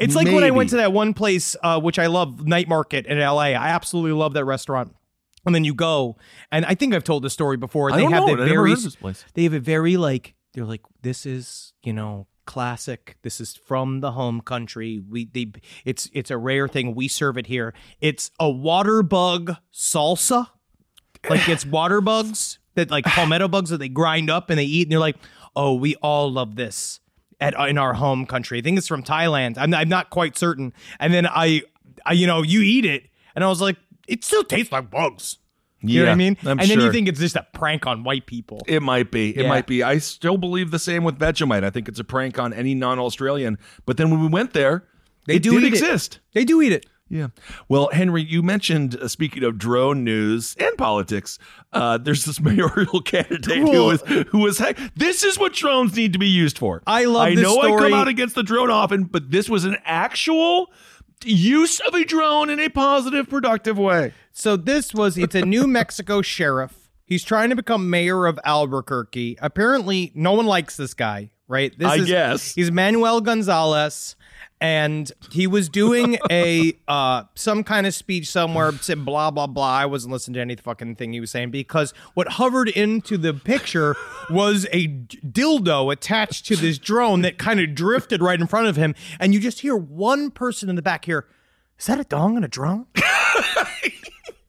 [0.00, 3.06] It's like when I went to that one place, uh, which I love, Night Market
[3.06, 3.52] in LA.
[3.54, 4.94] I absolutely love that restaurant.
[5.46, 6.16] And then you go,
[6.50, 7.92] and I think I've told this story before.
[7.92, 8.32] They have know that.
[8.32, 9.24] I never very, heard this place.
[9.34, 13.16] they have a very like they're like this is you know classic.
[13.22, 15.02] This is from the home country.
[15.08, 15.52] We they
[15.84, 16.94] it's it's a rare thing.
[16.94, 17.74] We serve it here.
[18.00, 20.48] It's a water bug salsa.
[21.28, 24.86] Like it's water bugs that like palmetto bugs that they grind up and they eat,
[24.86, 25.16] and they're like,
[25.54, 27.00] oh, we all love this
[27.40, 28.58] at in our home country.
[28.58, 29.58] I think it's from Thailand.
[29.58, 30.72] I'm I'm not quite certain.
[31.00, 31.62] And then I,
[32.04, 33.76] I you know you eat it, and I was like,
[34.08, 35.38] it still tastes like bugs.
[35.82, 36.36] You know what I mean?
[36.42, 38.60] I'm and then you think it's just a prank on white people.
[38.66, 39.30] It might be.
[39.36, 39.48] It Yeah.
[39.48, 39.82] might be.
[39.82, 41.62] I still believe the same with Vegemite.
[41.64, 43.58] I think it's a prank on any non-Australian.
[43.84, 44.84] But then when we went there,
[45.26, 45.72] They it do did eat it.
[45.74, 46.20] exist.
[46.32, 46.86] They do eat it.
[47.08, 47.28] Yeah.
[47.68, 51.38] Well, Henry, you mentioned uh, speaking of drone news and politics.
[51.72, 54.76] Uh, there's this mayoral candidate who was who was heck.
[54.96, 56.82] This is what drones need to be used for.
[56.84, 57.82] I love I this know I story.
[57.90, 60.72] come out against the drone often, but this was an actual
[61.24, 64.12] use of a drone in a positive, productive way.
[64.32, 66.90] So this was it's a New Mexico sheriff.
[67.04, 69.36] He's trying to become mayor of Albuquerque.
[69.40, 71.76] Apparently, no one likes this guy, right?
[71.78, 72.54] This I is, guess.
[72.54, 74.16] he's Manuel Gonzales,
[74.60, 79.76] and he was doing a uh some kind of speech somewhere, said blah blah blah.
[79.78, 83.34] I wasn't listening to any fucking thing he was saying because what hovered into the
[83.34, 83.96] picture
[84.30, 88.76] was a dildo attached to this drone that kind of drifted right in front of
[88.76, 91.26] him, and you just hear one person in the back here.
[91.78, 92.86] Is that a dong on a drone?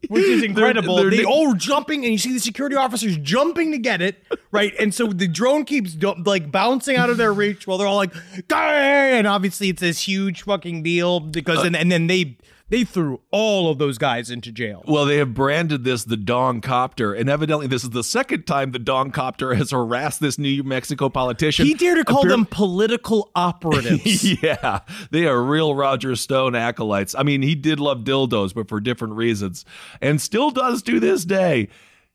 [0.10, 0.96] which is incredible.
[0.98, 4.74] they're- they all jumping, and you see the security officers jumping to get it right,
[4.80, 8.14] and so the drone keeps like bouncing out of their reach while they're all like,
[8.48, 12.38] "Gah!" and obviously it's this huge fucking deal because, uh, and, and then they
[12.70, 14.84] they threw all of those guys into jail.
[14.88, 18.72] Well, they have branded this the Dong Copter, and evidently this is the second time
[18.72, 21.66] the Dong Copter has harassed this New Mexico politician.
[21.66, 24.42] He dared to call Appar- them political operatives.
[24.44, 24.80] yeah,
[25.12, 27.16] they are real Roger Stone acolytes.
[27.16, 29.64] I mean, he did love dildos, but for different reasons,
[30.02, 31.70] and still does to this day.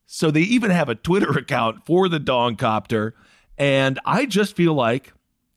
[0.07, 3.15] So they even have a Twitter account for the Dong Copter,
[3.57, 5.13] and I just feel like.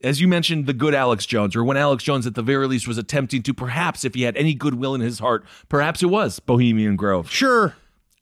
[0.06, 2.88] As you mentioned, the good Alex Jones, or when Alex Jones at the very least
[2.88, 6.39] was attempting to, perhaps if he had any goodwill in his heart, perhaps it was
[6.39, 7.32] Bohemian Grove.
[7.32, 7.76] sure.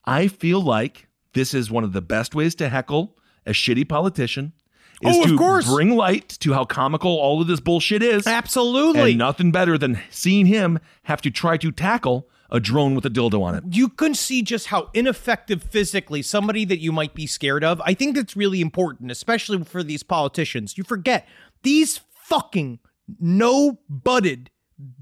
[0.06, 4.54] I feel like this is one of the best ways to heckle a shitty politician.
[5.02, 5.66] Is Oh, of to course.
[5.66, 8.26] bring light to how comical all of this bullshit is.
[8.26, 9.12] Absolutely.
[9.12, 13.10] And nothing better than seeing him have to try to tackle a drone with a
[13.10, 13.64] dildo on it.
[13.72, 17.82] you can see just how ineffective physically somebody that you might be scared of.
[17.84, 20.78] I think that's really important, especially for these politicians.
[20.78, 21.28] You forget
[21.64, 22.80] these fucking
[23.20, 24.50] no butted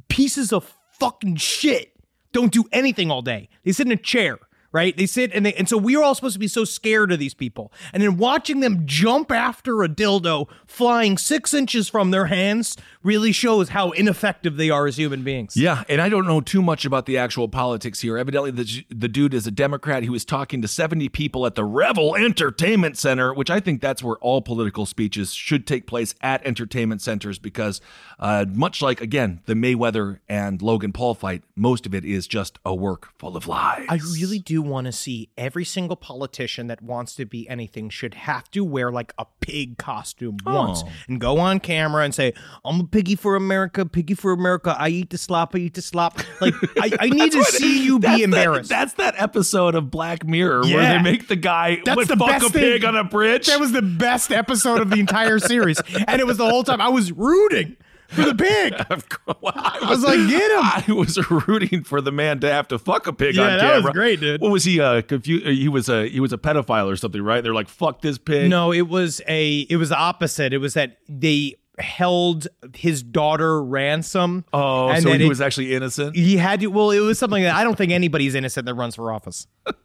[0.09, 1.91] pieces of fucking shit
[2.31, 3.49] don't do anything all day.
[3.65, 4.39] They sit in a chair.
[4.73, 4.95] Right?
[4.95, 7.19] They sit and they and so we are all supposed to be so scared of
[7.19, 7.73] these people.
[7.91, 13.31] And then watching them jump after a dildo flying six inches from their hands really
[13.31, 15.57] shows how ineffective they are as human beings.
[15.57, 18.17] Yeah, and I don't know too much about the actual politics here.
[18.17, 20.03] Evidently, the, the dude is a Democrat.
[20.03, 24.03] He was talking to 70 people at the Revel Entertainment Center, which I think that's
[24.03, 27.81] where all political speeches should take place at entertainment centers because,
[28.19, 32.59] uh, much like, again, the Mayweather and Logan Paul fight, most of it is just
[32.65, 33.85] a work full of lies.
[33.89, 38.13] I really do want to see every single politician that wants to be anything should
[38.13, 42.33] have to wear like a pig costume once and go on camera and say,
[42.63, 44.75] I'm a piggy for America, piggy for America.
[44.77, 46.19] I eat the slop, I eat the slop.
[46.39, 48.69] Like, I, I need to see you That's be that- embarrassed.
[48.69, 52.45] that's that episode of Black Mirror where they make the guy That's the fuck best
[52.49, 52.87] a pig thing.
[52.89, 53.47] on a bridge.
[53.47, 55.81] that was the best episode of the entire series.
[56.07, 57.77] And it was the whole time I was rooting
[58.09, 58.73] for the pig.
[59.27, 60.59] I was like, get him.
[60.61, 63.61] I was rooting for the man to have to fuck a pig Yeah, on that
[63.61, 63.81] camera.
[63.83, 64.41] was great, dude.
[64.41, 64.81] What was he?
[64.81, 65.45] Uh, confused?
[65.47, 67.41] He was a he was a pedophile or something, right?
[67.41, 68.49] They're like, fuck this pig.
[68.49, 70.51] No, it was a it was the opposite.
[70.53, 74.45] It was that they held his daughter ransom.
[74.53, 76.15] Oh, and so he it- was actually innocent.
[76.15, 76.67] He had to.
[76.67, 79.47] Well, it was something that I don't think anybody's innocent that runs for office.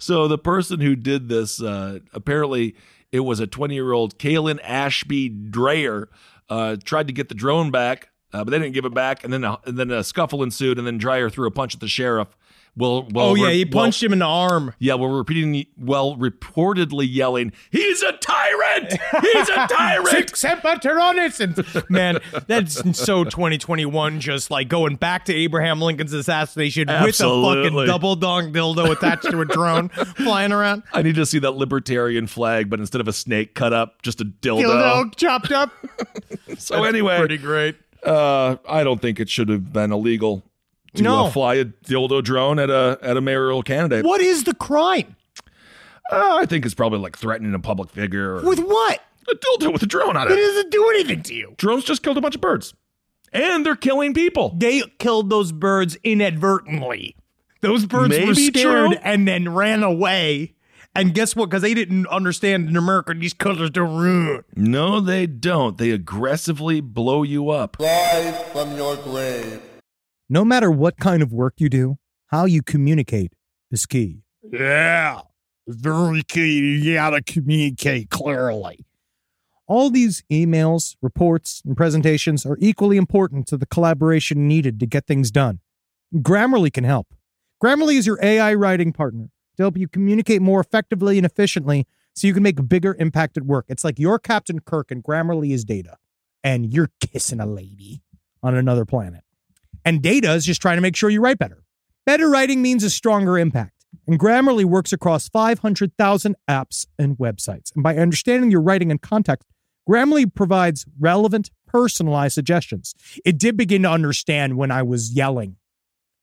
[0.00, 2.74] So the person who did this, uh, apparently,
[3.12, 6.08] it was a 20 year old Kalen Ashby Dreyer,
[6.48, 9.32] uh, tried to get the drone back, uh, but they didn't give it back, and
[9.32, 11.86] then a, and then a scuffle ensued, and then Dreyer threw a punch at the
[11.86, 12.28] sheriff.
[12.74, 14.74] Well, well, oh yeah, he punched him in the arm.
[14.78, 18.92] Yeah, well, repeating, well, reportedly yelling, "He's a tyrant!
[19.20, 20.78] He's a tyrant!" Semper
[21.90, 24.20] man, that's so 2021.
[24.20, 29.30] Just like going back to Abraham Lincoln's assassination with a fucking double dong dildo attached
[29.30, 30.82] to a drone flying around.
[30.94, 34.22] I need to see that libertarian flag, but instead of a snake, cut up just
[34.22, 34.62] a dildo.
[34.64, 35.72] Dildo chopped up.
[36.58, 37.76] So anyway, Pretty great.
[38.04, 40.42] Uh, I don't think it should have been illegal
[40.94, 41.26] to No.
[41.26, 44.04] uh, fly a dildo drone at a at a mayoral candidate.
[44.04, 45.16] What is the crime?
[46.10, 48.36] Uh, I think it's probably like threatening a public figure.
[48.38, 49.00] Or With what?
[49.30, 50.36] a dildo with a drone on It it.
[50.36, 51.54] doesn't do anything to you.
[51.56, 52.74] Drones just killed a bunch of birds,
[53.32, 54.54] and they're killing people.
[54.58, 57.14] They killed those birds inadvertently.
[57.60, 58.98] Those birds were Maybe scared true.
[59.04, 60.54] and then ran away.
[60.94, 61.48] And guess what?
[61.48, 64.44] Because they didn't understand in America, these colors don't run.
[64.56, 65.78] No, they don't.
[65.78, 67.76] They aggressively blow you up.
[67.80, 69.62] Rise from your grave.
[70.32, 73.34] No matter what kind of work you do, how you communicate
[73.70, 74.22] is key.
[74.42, 75.20] Yeah,
[75.68, 76.78] very key.
[76.78, 78.86] You gotta communicate clearly.
[79.66, 85.06] All these emails, reports, and presentations are equally important to the collaboration needed to get
[85.06, 85.60] things done.
[86.14, 87.08] Grammarly can help.
[87.62, 89.28] Grammarly is your AI writing partner
[89.58, 93.36] to help you communicate more effectively and efficiently so you can make a bigger impact
[93.36, 93.66] at work.
[93.68, 95.98] It's like you're Captain Kirk and Grammarly is Data,
[96.42, 98.00] and you're kissing a lady
[98.42, 99.24] on another planet.
[99.84, 101.64] And Data is just trying to make sure you write better.
[102.06, 103.84] Better writing means a stronger impact.
[104.06, 107.72] And Grammarly works across 500,000 apps and websites.
[107.74, 109.48] And by understanding your writing and context,
[109.88, 112.94] Grammarly provides relevant, personalized suggestions.
[113.24, 115.56] It did begin to understand when I was yelling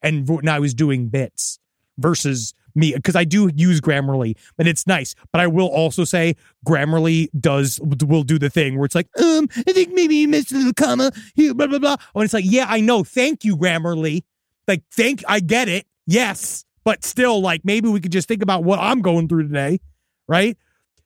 [0.01, 1.59] and when I was doing bits
[1.99, 5.15] versus me, because I do use Grammarly, but it's nice.
[5.31, 6.35] But I will also say
[6.65, 10.51] Grammarly does will do the thing where it's like, um, I think maybe you missed
[10.51, 11.97] a little comma here, blah blah blah.
[12.15, 13.03] And it's like, yeah, I know.
[13.03, 14.23] Thank you, Grammarly.
[14.67, 15.87] Like, thank, I get it.
[16.05, 19.79] Yes, but still, like, maybe we could just think about what I'm going through today,
[20.27, 20.57] right?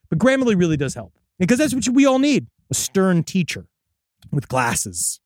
[0.10, 3.68] But Grammarly really does help because that's what we all need: a stern teacher
[4.32, 5.20] with glasses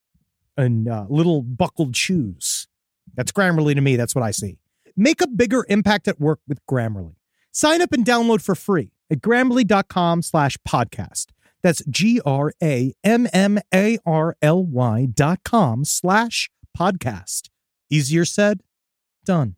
[0.56, 2.68] and uh, little buckled shoes.
[3.14, 3.96] That's Grammarly to me.
[3.96, 4.58] That's what I see.
[5.00, 7.14] Make a bigger impact at work with Grammarly.
[7.52, 11.26] Sign up and download for free at grammarly.com slash podcast.
[11.62, 17.48] That's G R A M M A R L Y dot com slash podcast.
[17.88, 18.62] Easier said,
[19.24, 19.54] done.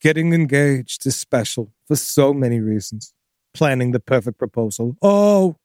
[0.00, 3.12] Getting engaged is special for so many reasons.
[3.52, 4.96] Planning the perfect proposal.
[5.02, 5.56] Oh,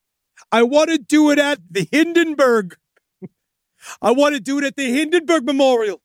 [0.51, 2.75] I want to do it at the Hindenburg.
[4.01, 6.01] I want to do it at the Hindenburg Memorial.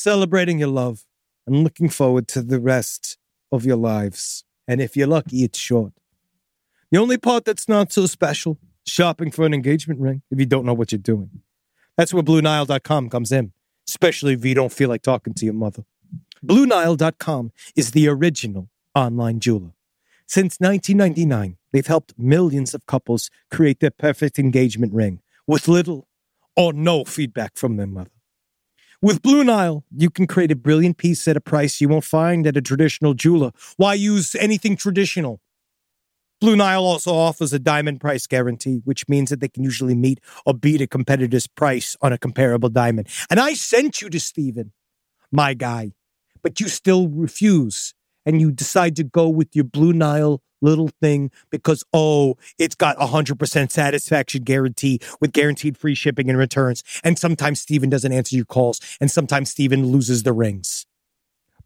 [0.00, 1.04] Celebrating your love
[1.44, 3.18] and looking forward to the rest
[3.50, 4.44] of your lives.
[4.68, 5.92] And if you're lucky, it's short.
[6.92, 10.64] The only part that's not so special, shopping for an engagement ring if you don't
[10.64, 11.42] know what you're doing.
[11.96, 13.50] That's where BlueNile.com comes in,
[13.88, 15.82] especially if you don't feel like talking to your mother.
[16.46, 19.72] BlueNile.com is the original online jeweler.
[20.28, 26.06] Since 1999, they've helped millions of couples create their perfect engagement ring with little
[26.54, 28.12] or no feedback from their mother.
[29.00, 32.44] With Blue Nile, you can create a brilliant piece at a price you won't find
[32.48, 33.52] at a traditional jeweler.
[33.76, 35.40] Why use anything traditional?
[36.40, 40.18] Blue Nile also offers a diamond price guarantee, which means that they can usually meet
[40.44, 43.06] or beat a competitor's price on a comparable diamond.
[43.30, 44.72] And I sent you to Steven,
[45.30, 45.92] my guy,
[46.42, 47.94] but you still refuse
[48.28, 52.94] and you decide to go with your Blue Nile little thing because, oh, it's got
[53.00, 56.84] a 100% satisfaction guarantee with guaranteed free shipping and returns.
[57.02, 60.84] And sometimes Steven doesn't answer your calls, and sometimes Steven loses the rings.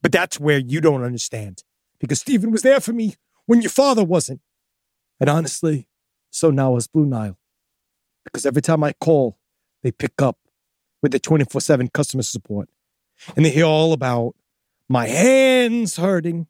[0.02, 1.64] But that's where you don't understand
[1.98, 4.40] because Steven was there for me when your father wasn't.
[5.18, 5.88] And honestly,
[6.30, 7.38] so now is Blue Nile.
[8.24, 9.36] Because every time I call,
[9.82, 10.38] they pick up
[11.02, 12.68] with the 24 7 customer support.
[13.34, 14.36] And they hear all about
[14.88, 16.46] my hands hurting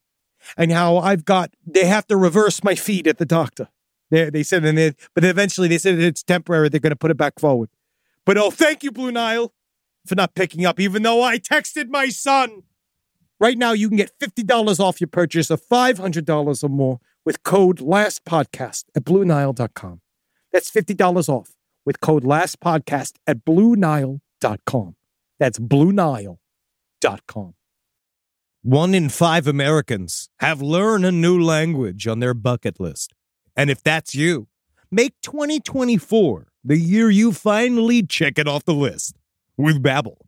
[0.57, 3.68] and how I've got, they have to reverse my feet at the doctor.
[4.11, 6.68] They, they said, and they, but eventually they said it's temporary.
[6.68, 7.70] They're going to put it back forward.
[8.24, 9.53] But oh, thank you, Blue Nile,
[10.07, 12.62] for not picking up, even though I texted my son.
[13.40, 17.78] Right now, you can get $50 off your purchase of $500 or more with code
[17.78, 20.01] LASTPODCAST at BlueNile.com.
[20.53, 24.97] That's $50 off with code LASTPODCAST at BlueNile.com.
[25.40, 27.55] That's BlueNile.com.
[28.63, 33.13] One in five Americans have learned a new language on their bucket list.
[33.57, 34.47] And if that's you,
[34.95, 39.17] Make 2024 the year you finally check it off the list
[39.57, 40.19] with Babbel.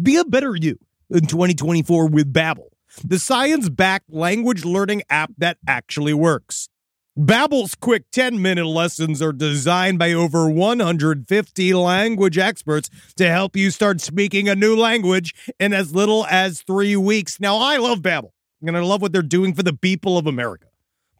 [0.00, 2.68] Be a better you in 2024 with Babbel,
[3.02, 6.68] the science-backed language learning app that actually works.
[7.16, 14.00] Babbel's quick 10-minute lessons are designed by over 150 language experts to help you start
[14.00, 17.38] speaking a new language in as little as 3 weeks.
[17.38, 20.66] Now, I love Babbel, and I love what they're doing for the people of America.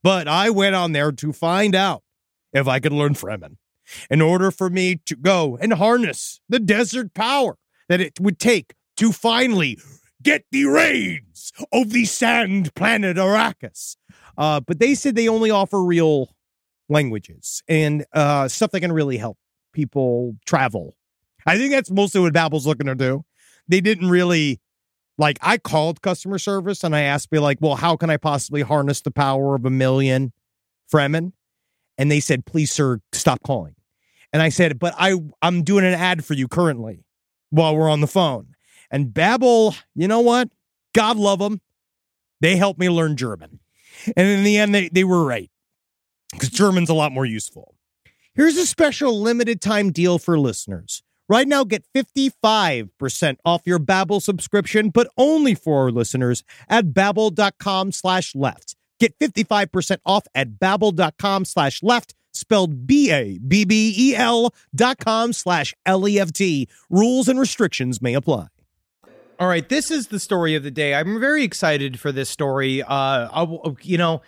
[0.02, 2.02] But I went on there to find out
[2.52, 3.58] if I could learn Fremen
[4.10, 7.56] in order for me to go and harness the desert power
[7.88, 9.78] that it would take to finally
[10.20, 13.94] get the reins of the sand planet Arrakis.
[14.36, 16.34] Uh, but they said they only offer real
[16.88, 19.38] languages and uh, stuff that can really help
[19.72, 20.96] people travel.
[21.46, 23.24] I think that's mostly what Babbel's looking to do.
[23.68, 24.60] They didn't really
[25.18, 25.38] like.
[25.42, 29.00] I called customer service and I asked, me like, well, how can I possibly harness
[29.00, 30.32] the power of a million
[30.92, 31.32] Fremen?
[31.96, 33.74] And they said, please, sir, stop calling.
[34.32, 37.04] And I said, but I I'm doing an ad for you currently
[37.50, 38.54] while we're on the phone.
[38.90, 40.50] And Babbel, you know what?
[40.92, 41.60] God love them.
[42.40, 43.60] They helped me learn German.
[44.16, 45.50] And in the end, they, they were right
[46.32, 47.74] because German's a lot more useful.
[48.34, 51.02] Here's a special limited time deal for listeners.
[51.28, 57.92] Right now, get 55% off your Babbel subscription, but only for our listeners at babbel.com
[57.92, 58.76] slash left.
[59.00, 66.68] Get 55% off at babbel.com slash left, spelled B-A-B-B-E-L dot com slash L-E-F-T.
[66.90, 68.48] Rules and restrictions may apply.
[69.44, 70.94] All right, this is the story of the day.
[70.94, 72.82] I'm very excited for this story.
[72.82, 74.22] Uh, I, you know,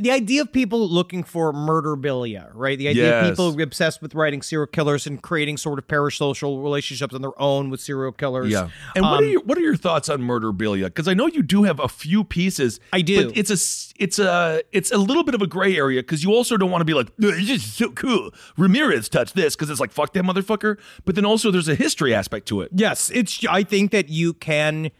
[0.00, 2.78] the idea of people looking for murderbilia, right?
[2.78, 3.24] The idea Yes.
[3.24, 7.38] of people obsessed with writing serial killers and creating sort of parasocial relationships on their
[7.40, 8.50] own with serial killers.
[8.50, 8.70] Yeah.
[8.96, 10.84] And what Um, are your what are your thoughts on murderbilia?
[10.84, 12.80] Because I know you do have a few pieces.
[12.92, 13.26] I do.
[13.26, 16.32] But it's a it's a it's a little bit of a gray area because you
[16.32, 18.30] also don't want to be like this is so cool.
[18.56, 20.78] Ramirez touched this because it's like fuck that motherfucker.
[21.04, 22.70] But then also there's a history aspect to it.
[22.74, 23.44] Yes, it's.
[23.48, 24.90] I think that you can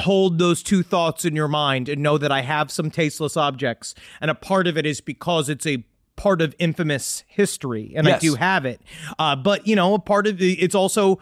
[0.00, 3.94] hold those two thoughts in your mind and know that I have some tasteless objects,
[4.20, 5.84] and a part of it is because it's a
[6.16, 8.80] part of infamous history, and I do have it.
[9.18, 11.20] Uh, but you know, a part of the, it's also.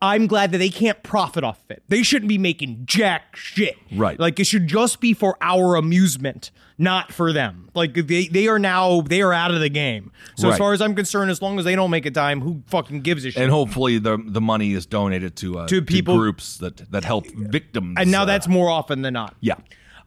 [0.00, 1.82] I'm glad that they can't profit off of it.
[1.88, 3.76] They shouldn't be making jack shit.
[3.92, 4.18] Right.
[4.18, 7.68] Like it should just be for our amusement, not for them.
[7.74, 10.12] Like they they are now they are out of the game.
[10.36, 10.58] So as Right.
[10.58, 13.24] far as I'm concerned, as long as they don't make a dime, who fucking gives
[13.24, 13.42] a shit?
[13.42, 17.26] And hopefully the the money is donated to uh, To people- groups that that help
[17.34, 17.96] victims.
[17.98, 19.34] and now uh, that's more often than not.
[19.40, 19.56] yeah.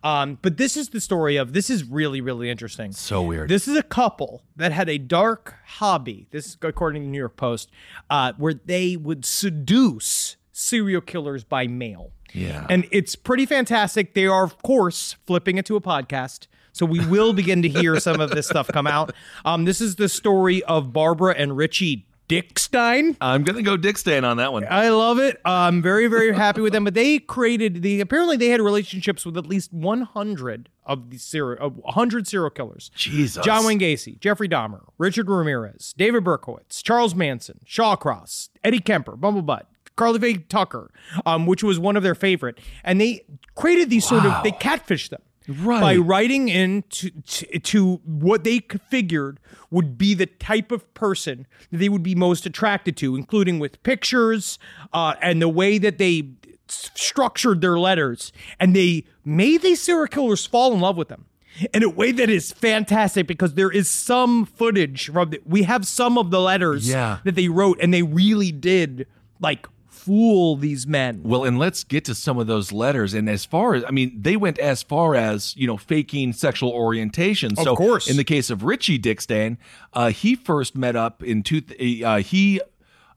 [0.03, 2.91] Um, but this is the story of this is really really interesting.
[2.91, 3.49] So weird.
[3.49, 6.27] This is a couple that had a dark hobby.
[6.31, 7.69] This is according to the New York Post,
[8.09, 12.11] uh, where they would seduce serial killers by mail.
[12.33, 12.65] Yeah.
[12.69, 14.13] and it's pretty fantastic.
[14.13, 16.47] They are, of course, flipping it to a podcast.
[16.71, 19.13] So we will begin to hear some of this stuff come out.
[19.43, 23.17] Um, this is the story of Barbara and Richie Dickstein.
[23.19, 24.65] I'm gonna go Dickstein on that one.
[24.69, 25.41] I love it.
[25.43, 26.85] I'm very, very happy with them.
[26.85, 27.99] But they created the.
[27.99, 32.89] Apparently, they had relationships with at least 100 of these serial, of 100 serial killers.
[32.95, 33.43] Jesus.
[33.43, 39.63] John Wayne Gacy, Jeffrey Dahmer, Richard Ramirez, David Berkowitz, Charles Manson, Shawcross, Eddie Kemper, Bumblebutt,
[39.95, 40.91] Carly Faye Tucker,
[41.25, 43.25] um, which was one of their favorite, and they
[43.55, 45.21] created these sort of they catfished them.
[45.47, 45.81] Right.
[45.81, 49.39] By writing in to, to, to what they figured
[49.71, 53.81] would be the type of person that they would be most attracted to, including with
[53.83, 54.59] pictures
[54.93, 56.29] uh, and the way that they
[56.67, 58.31] structured their letters.
[58.59, 61.25] And they made these serial killers fall in love with them
[61.73, 65.85] in a way that is fantastic because there is some footage from the, we have
[65.85, 67.17] some of the letters Yeah.
[67.25, 69.05] that they wrote and they really did
[69.41, 71.21] like fool these men.
[71.23, 73.13] Well, and let's get to some of those letters.
[73.13, 76.71] And as far as I mean, they went as far as you know, faking sexual
[76.71, 77.55] orientation.
[77.55, 78.09] so, course.
[78.09, 79.57] in the case of Richie Dickstein,
[79.93, 81.61] uh, he first met up in two.
[82.03, 82.61] Uh, he,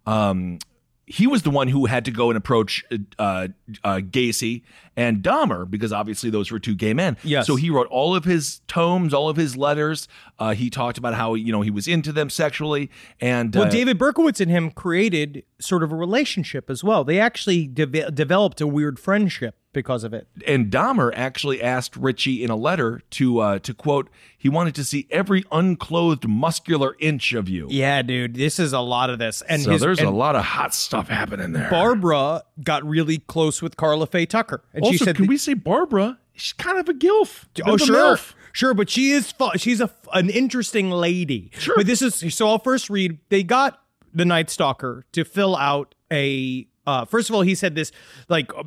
[0.05, 0.59] um,
[1.07, 2.85] he was the one who had to go and approach
[3.19, 3.49] uh,
[3.83, 4.63] uh, Gacy
[4.97, 7.17] and Dahmer because obviously those were two gay men.
[7.23, 7.47] Yes.
[7.47, 10.09] So he wrote all of his tomes, all of his letters.
[10.39, 12.91] Uh, he talked about how you know he was into them sexually,
[13.21, 17.05] and Well, uh, David Berkowitz and him created sort of a relationship as well.
[17.05, 20.27] They actually de- developed a weird friendship because of it.
[20.47, 24.09] and Dahmer actually asked Richie in a letter to uh, to quote
[24.39, 27.67] he wanted to see every unclothed muscular inch of you.
[27.71, 29.43] Yeah, dude, this is a lot of this.
[29.43, 31.69] And so his, there's a lot of hot stuff happening there.
[31.71, 35.55] Barbara got really close with Karla Faye Tucker, and also, she said, can we say
[35.55, 36.19] Barbara?
[36.35, 37.45] She's kind of a gilf.
[37.65, 38.35] "Oh, a sure, milf.
[38.53, 41.51] sure," but she is fu- she's a an interesting lady.
[41.59, 42.49] Sure, but this is so.
[42.49, 43.19] I'll first read.
[43.29, 43.81] They got
[44.13, 46.67] the Night Stalker to fill out a.
[46.87, 47.93] Uh, first of all, he said this
[48.29, 48.63] like uh,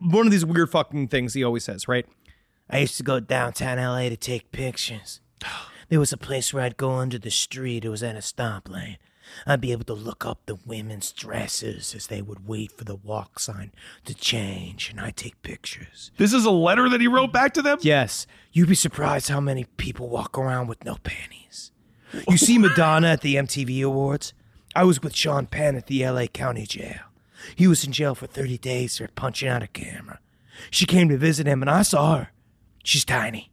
[0.00, 2.06] one of these weird fucking things he always says, right?
[2.70, 5.20] I used to go downtown LA to take pictures.
[5.90, 7.84] There was a place where I'd go under the street.
[7.84, 8.96] It was at a stoplight.
[9.46, 12.96] I'd be able to look up the women's dresses as they would wait for the
[12.96, 13.72] walk sign
[14.06, 16.10] to change, and I'd take pictures.
[16.16, 17.78] This is a letter that he wrote back to them?
[17.82, 18.26] Yes.
[18.52, 21.72] You'd be surprised how many people walk around with no panties.
[22.28, 24.32] You see Madonna at the MTV Awards?
[24.74, 27.00] I was with Sean Penn at the LA County Jail.
[27.56, 30.20] He was in jail for 30 days for punching out a camera.
[30.70, 32.28] She came to visit him, and I saw her.
[32.84, 33.50] She's tiny.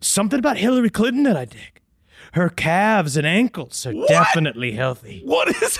[0.00, 1.80] Something about Hillary Clinton that I dig.
[2.34, 5.22] Her calves and ankles are definitely healthy.
[5.24, 5.78] What is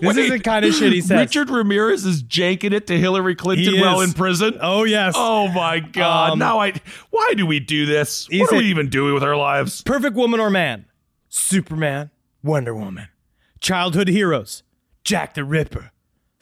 [0.00, 1.18] This is the kind of shit he says.
[1.18, 4.08] Richard Ramirez is janking it to Hillary Clinton He while is.
[4.08, 4.56] in prison.
[4.60, 5.12] Oh yes.
[5.16, 6.30] Oh my God!
[6.32, 6.72] Um, now I.
[7.10, 8.26] Why do we do this?
[8.30, 9.82] What are said- we even doing with our lives?
[9.82, 10.86] Perfect woman or man?
[11.28, 12.10] Superman,
[12.42, 13.08] Wonder Woman,
[13.60, 14.62] childhood heroes,
[15.04, 15.90] Jack the Ripper,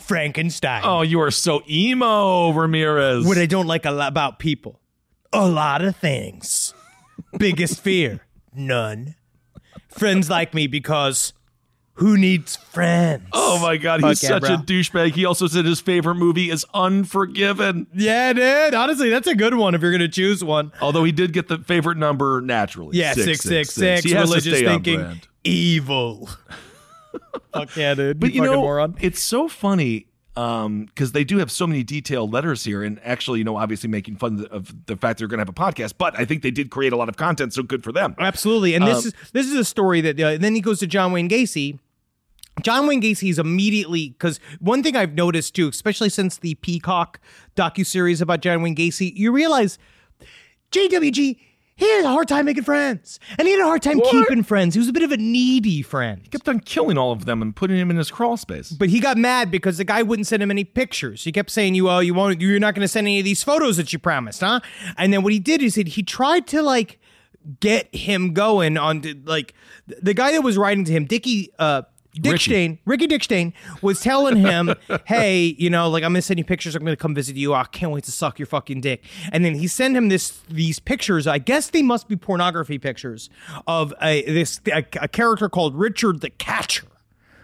[0.01, 0.82] Frankenstein.
[0.84, 3.24] Oh, you are so emo, Ramirez.
[3.26, 4.80] What I don't like a lot about people.
[5.32, 6.74] A lot of things.
[7.38, 8.20] Biggest fear?
[8.55, 9.14] None.
[9.88, 11.32] Friends like me because
[11.94, 13.28] who needs friends?
[13.32, 14.64] Oh my God, he's Fuck yeah, such a bro.
[14.64, 15.12] douchebag.
[15.14, 17.86] He also said his favorite movie is Unforgiven.
[17.94, 18.74] Yeah, dude.
[18.74, 20.72] Honestly, that's a good one if you're gonna choose one.
[20.80, 22.96] Although he did get the favorite number naturally.
[22.98, 24.05] Yeah, six six six.
[24.05, 25.01] He has to Religious stay on thinking.
[25.01, 25.28] brand.
[25.44, 26.28] Evil.
[27.52, 28.20] Fuck yeah, dude.
[28.20, 28.96] But you fucking know, moron.
[29.00, 30.06] it's so funny
[30.36, 33.88] um because they do have so many detailed letters here and actually you know obviously
[33.90, 36.70] making fun of the fact they're gonna have a podcast but i think they did
[36.70, 38.74] create a lot of content so good for them Absolutely.
[38.74, 41.11] And this Um, is this is a story that uh, then he goes to John
[41.11, 41.80] Wayne Gacy.
[42.62, 47.18] John Wayne Gacy's immediately because one thing I've noticed too, especially since the Peacock
[47.56, 49.78] docuseries about John Wayne Gacy, you realize
[50.70, 51.38] JWG
[51.80, 54.74] he had a hard time making friends, and he had a hard time keeping friends.
[54.74, 56.20] He was a bit of a needy friend.
[56.22, 58.90] He kept on killing all of them and putting him in his crawl space But
[58.90, 61.24] he got mad because the guy wouldn't send him any pictures.
[61.24, 63.42] He kept saying, "You, uh, you won't, you're not going to send any of these
[63.42, 64.60] photos that you promised, huh?"
[64.98, 67.00] And then what he did is he, he tried to like
[67.60, 69.54] get him going on to, like
[69.86, 71.82] the guy that was writing to him, Dickie, uh,
[72.14, 72.44] Dick Ricky.
[72.44, 73.52] Stain, Ricky Dick Stain,
[73.82, 74.74] was telling him,
[75.06, 76.74] "Hey, you know, like I'm gonna send you pictures.
[76.74, 77.54] I'm gonna come visit you.
[77.54, 80.78] I can't wait to suck your fucking dick." And then he sent him this these
[80.78, 81.26] pictures.
[81.26, 83.30] I guess they must be pornography pictures
[83.66, 86.86] of a this a, a character called Richard the Catcher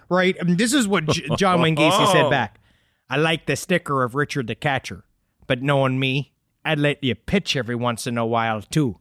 [0.08, 0.36] right?
[0.40, 2.30] I mean, this is what J- John Wayne Gacy said oh.
[2.30, 2.60] back.
[3.08, 5.04] I like the sticker of Richard the Catcher,
[5.46, 6.32] but knowing me,
[6.64, 8.98] I'd let you pitch every once in a while too.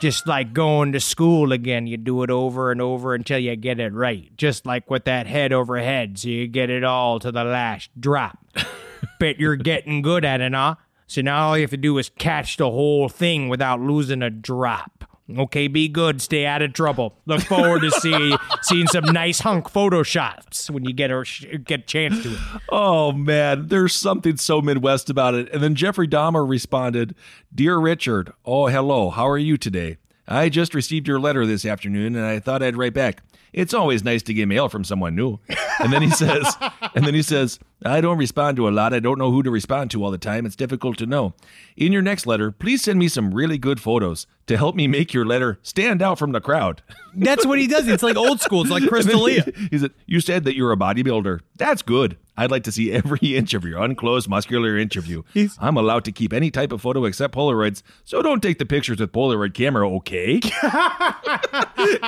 [0.00, 3.80] Just like going to school again, you do it over and over until you get
[3.80, 4.36] it right.
[4.36, 7.88] Just like with that head over head, so you get it all to the last
[7.98, 8.38] drop.
[9.18, 10.74] Bet you're getting good at it, huh?
[11.06, 14.30] So now all you have to do is catch the whole thing without losing a
[14.30, 15.04] drop.
[15.30, 16.20] Okay, be good.
[16.20, 17.16] Stay out of trouble.
[17.24, 21.24] Look forward to see, seeing some nice hunk photoshops when you get a
[21.64, 22.38] get a chance to it.
[22.68, 25.48] Oh man, there's something so Midwest about it.
[25.50, 27.14] And then Jeffrey Dahmer responded,
[27.54, 29.96] Dear Richard, oh hello, how are you today?
[30.28, 33.22] I just received your letter this afternoon and I thought I'd write back.
[33.54, 35.38] It's always nice to get mail from someone new.
[35.78, 36.56] And then he says,
[36.94, 38.94] and then he says, I don't respond to a lot.
[38.94, 40.46] I don't know who to respond to all the time.
[40.46, 41.34] It's difficult to know.
[41.76, 45.12] In your next letter, please send me some really good photos to help me make
[45.12, 46.82] your letter stand out from the crowd.
[47.14, 47.86] That's what he does.
[47.88, 48.62] It's like old school.
[48.62, 49.44] It's like Chris And D'Elia.
[49.70, 51.40] he- said, You said that you're a bodybuilder.
[51.56, 52.16] That's good.
[52.36, 55.22] I'd like to see every inch of your unclosed muscular interview.
[55.60, 58.98] I'm allowed to keep any type of photo except Polaroids, so don't take the pictures
[58.98, 60.40] with Polaroid camera, okay?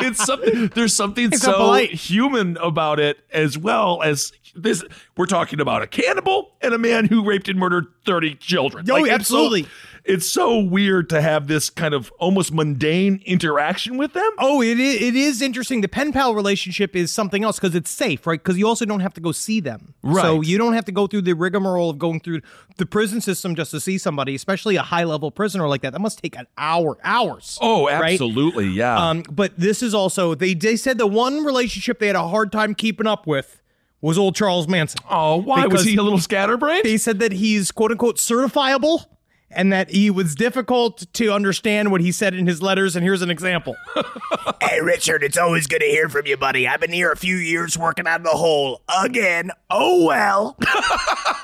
[0.03, 1.93] it's something there's something so polite.
[1.93, 4.83] human about it as well as this
[5.17, 8.87] we're talking about a cannibal and a man who raped and murdered 30 children.
[8.91, 9.67] Oh, it's so- absolutely.
[10.05, 14.31] it's so weird to have this kind of almost mundane interaction with them.
[14.39, 15.81] Oh, it is, it is interesting.
[15.81, 18.43] The pen pal relationship is something else because it's safe, right?
[18.43, 19.95] Because you also don't have to go see them.
[20.03, 20.23] Right.
[20.23, 22.43] So you don't have to go through the rigmarole of going through
[22.77, 25.93] the prison system just to see somebody, especially a high level prisoner like that.
[25.93, 27.59] That must take an hour, hours.
[27.61, 28.13] Oh, right?
[28.13, 28.69] absolutely.
[28.69, 28.97] Yeah.
[28.97, 32.53] Um, but this is also they they said the one relationship they had a hard
[32.53, 33.61] time keeping up with
[34.07, 35.01] was old Charles Manson.
[35.11, 36.85] oh, why was he a little scatterbrained?
[36.85, 39.07] They said that he's quote unquote certifiable
[39.51, 42.97] and that he was difficult to understand what he said in his letters.
[42.97, 43.77] And here's an example.
[44.63, 46.67] Hey, Richard, it's always good to hear from you, buddy.
[46.67, 49.53] I've been here a few years working out of the hole again.
[49.71, 50.59] Oh, well.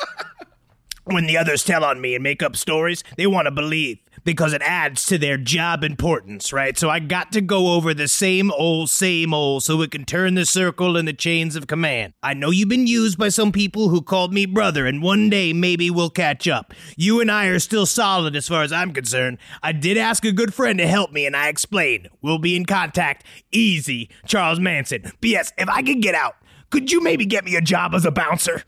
[1.04, 4.53] when the others tell on me and make up stories, they want to believe because
[4.53, 6.79] it adds to their job importance, right?
[6.79, 10.35] So I got to go over the same old, same old so it can turn
[10.35, 12.14] the circle and the chains of command.
[12.23, 15.53] I know you've been used by some people who called me brother, and one day
[15.53, 16.73] maybe we'll catch up.
[16.97, 19.39] You and I are still solid as far as I'm concerned.
[19.62, 22.09] I did ask a good friend to help me, and I explained.
[22.20, 23.25] We'll be in contact.
[23.51, 25.12] Easy, Charles Manson.
[25.20, 25.53] P.S.
[25.59, 26.37] If I could get out,
[26.70, 28.62] could you maybe get me a job as a bouncer?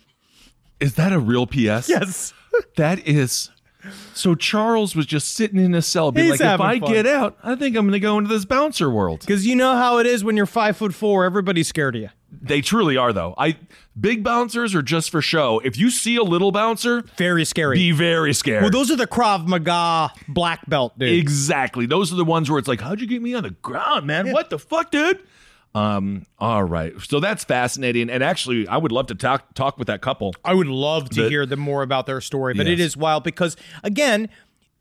[0.81, 1.89] Is that a real PS?
[1.89, 2.35] yes.
[2.77, 3.51] That is
[4.14, 6.93] So Charles was just sitting in a cell, being He's like, "If I fun.
[6.93, 9.74] get out, I think I'm going to go into this bouncer world." Because you know
[9.76, 12.09] how it is when you're five foot four, everybody's scared of you.
[12.43, 13.35] They truly are, though.
[13.39, 13.57] I
[13.99, 15.61] big bouncers are just for show.
[15.64, 17.76] If you see a little bouncer, Very scary.
[17.76, 18.62] be very scared.
[18.62, 21.12] well, those are the Krav Maga black belt, dude.
[21.12, 21.87] Exactly.
[21.87, 24.32] Those are the ones where it's like, how'd you get me on the ground, man?
[24.32, 25.20] What the fuck, dude?
[25.75, 26.93] Um, all right.
[27.01, 28.09] So that's fascinating.
[28.11, 30.35] And actually, I would love to talk talk with that couple.
[30.45, 32.89] I would love to The- hear them more about their story, but it Yes.
[32.91, 34.29] is wild because again,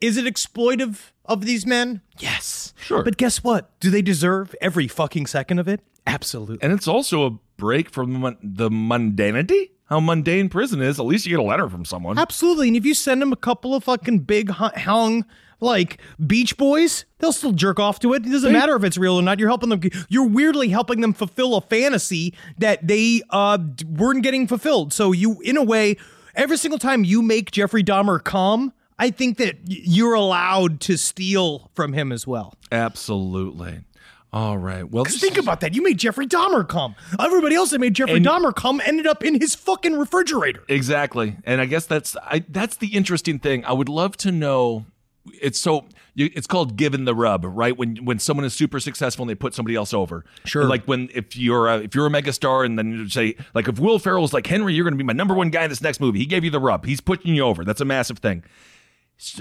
[0.02, 2.02] is it exploitive of these men?
[2.20, 2.74] Yes.
[2.80, 3.04] Sure.
[3.04, 3.78] But guess what?
[3.80, 5.80] Do they deserve every fucking second of it?
[6.06, 6.60] Absolutely.
[6.62, 9.70] And it's also a break from the mundanity.
[9.86, 11.00] How mundane prison is.
[11.00, 12.18] At least you get a letter from someone.
[12.18, 12.68] Absolutely.
[12.68, 15.26] And if you send them a couple of fucking big hu- hung
[15.64, 18.26] like Beach Boys, they'll still jerk off to it.
[18.26, 19.40] It doesn't matter if it's real or not.
[19.40, 19.82] You're helping them.
[20.10, 23.58] You're weirdly helping them fulfill a fantasy that they uh,
[23.88, 24.94] weren't getting fulfilled.
[24.94, 25.98] So you, in a way,
[26.36, 31.72] every single time you make Jeffrey Dahmer come, I think that you're allowed to steal
[31.74, 32.54] from him as well.
[32.72, 33.80] Absolutely.
[34.32, 34.90] All right.
[34.90, 35.76] Well, think about that.
[35.76, 36.96] You made Jeffrey Dahmer come.
[37.20, 40.64] Everybody else that made Jeffrey And- Dahmer come ended up in his fucking refrigerator.
[40.68, 43.64] Exactly, and I guess that's I, that's the interesting thing.
[43.64, 44.86] I would love to know.
[45.42, 47.78] It's so you, it's called given the rub, right?
[47.78, 50.26] When when someone is super successful and they put somebody else over.
[50.44, 50.66] Sure.
[50.66, 53.80] Like when if you're a, if you're a megastar and then you say like if
[53.80, 55.82] Will Ferrell was like Henry, you're going to be my number one guy in this
[55.82, 56.20] next movie.
[56.20, 56.86] He gave you the rub.
[56.86, 57.64] He's putting you over.
[57.64, 58.44] That's a massive thing.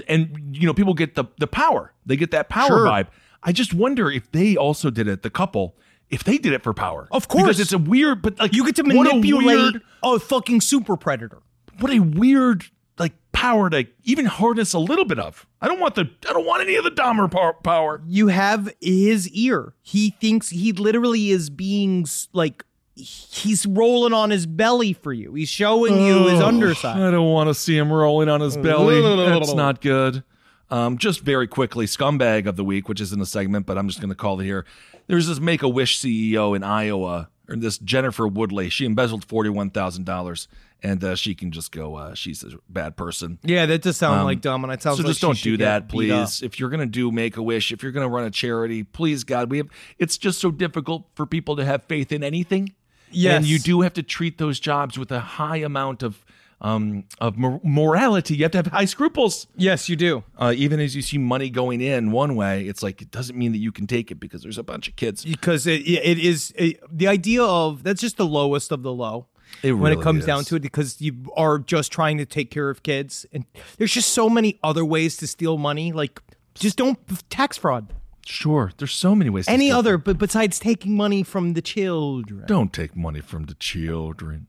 [0.07, 1.93] And you know people get the the power.
[2.05, 2.85] They get that power Sure.
[2.85, 3.07] vibe.
[3.41, 5.21] I just wonder if they also did it.
[5.23, 5.75] The couple.
[6.09, 7.43] If they did it for power, Of course.
[7.43, 10.61] because it's a weird, but like You get to what a manipulate weird- a fucking
[10.61, 11.39] super predator.
[11.79, 12.65] what a weird
[12.97, 15.45] like power to even harness a little bit of.
[15.61, 17.29] I don't want the I don't want any of the Dahmer
[17.63, 18.01] power.
[18.05, 19.73] you have his ear.
[19.81, 22.63] He thinks he literally is being like
[22.95, 25.33] he's rolling on his belly for you.
[25.33, 27.01] He's showing you his underside.
[27.01, 29.01] I don't want to see him rolling on his belly.
[29.01, 30.23] That's not good.
[30.69, 33.99] Um, just very quickly, scumbag of the week, which isn't a segment, but I'm just
[33.99, 34.65] going to call it here.
[35.07, 38.69] There's this Make a Wish CEO in Iowa, or this Jennifer Woodley.
[38.69, 40.47] She embezzled forty one thousand dollars,
[40.81, 41.95] and uh, she can just go.
[41.95, 43.39] Uh, she's a bad person.
[43.43, 45.57] Yeah, that does sound Um, like dumb, and I tell so like just don't do
[45.57, 46.41] that, please.
[46.41, 49.49] If you're gonna do Make a Wish, if you're gonna run a charity, please God,
[49.51, 49.67] we have.
[49.99, 52.73] It's just so difficult for people to have faith in anything.
[53.15, 53.37] Yes.
[53.37, 56.25] and you do have to treat those jobs with a high amount of
[56.63, 58.35] um of mor- morality.
[58.35, 59.47] You have to have high scruples.
[59.55, 60.23] Yes, you do.
[60.37, 63.51] Uh, even as you see money going in one way, it's like it doesn't mean
[63.51, 65.25] that you can take it because there's a bunch of kids.
[65.25, 69.27] Because it, it is it, the idea of that's just the lowest of the low.
[69.61, 70.25] It when it comes is.
[70.25, 73.45] down to it, because you are just trying to take care of kids, and
[73.77, 75.91] there's just so many other ways to steal money.
[75.91, 76.19] Like,
[76.55, 76.97] just don't
[77.29, 77.93] tax fraud.
[78.25, 79.45] Sure, there's so many ways.
[79.45, 82.45] to Any other, but besides taking money from the children.
[82.47, 84.47] Don't take money from the children.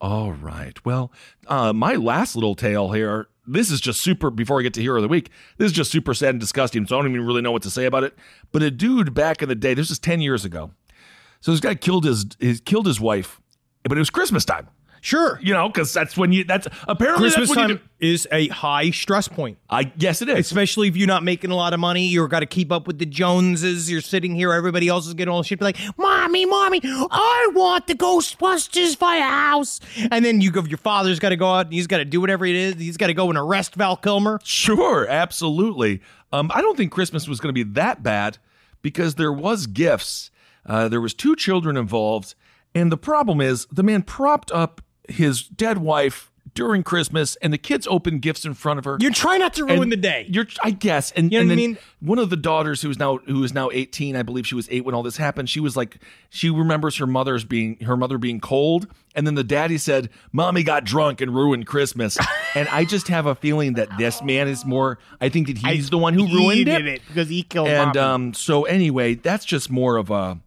[0.00, 0.84] All right.
[0.84, 1.12] Well,
[1.46, 3.28] uh, my last little tale here.
[3.46, 4.30] This is just super.
[4.30, 6.86] Before I get to hero of the week, this is just super sad and disgusting.
[6.86, 8.16] So I don't even really know what to say about it.
[8.52, 10.72] But a dude back in the day, this is ten years ago.
[11.40, 13.40] So this guy killed his, his killed his wife,
[13.84, 14.68] but it was Christmas time.
[15.00, 15.38] Sure.
[15.42, 16.44] You know, because that's when you.
[16.44, 19.58] That's apparently Christmas that's when time is a high stress point.
[19.68, 20.38] I yes, it is.
[20.38, 22.98] Especially if you're not making a lot of money, you've got to keep up with
[22.98, 23.90] the Joneses.
[23.90, 25.58] You're sitting here, everybody else is getting all the shit.
[25.58, 29.80] Be like, mommy, mommy, I want the Ghostbusters firehouse.
[30.10, 32.20] And then you go, your father's got to go out and he's got to do
[32.20, 32.74] whatever it is.
[32.74, 34.40] He's got to go and arrest Val Kilmer.
[34.44, 36.00] Sure, absolutely.
[36.32, 38.38] Um, I don't think Christmas was going to be that bad
[38.82, 40.30] because there was gifts.
[40.66, 42.34] Uh, there was two children involved,
[42.74, 47.58] and the problem is the man propped up his dead wife during Christmas, and the
[47.58, 48.96] kids open gifts in front of her.
[49.00, 50.26] You're trying not to ruin And the day.
[50.28, 51.78] You're, I guess, and, You know and what I mean?
[52.00, 54.84] one of the daughters who's now who is now 18, I believe she was eight
[54.84, 55.48] when all this happened.
[55.50, 55.98] She was like,
[56.30, 60.62] she remembers her mother's being her mother being cold, and then the daddy said, "Mommy
[60.64, 62.18] got drunk and ruined Christmas."
[62.56, 64.98] and I just have a feeling that this man is more.
[65.20, 66.86] I think that he's the one who ruined it.
[66.86, 67.98] it because he killed And mommy.
[67.98, 70.38] um, so anyway, that's just more of a.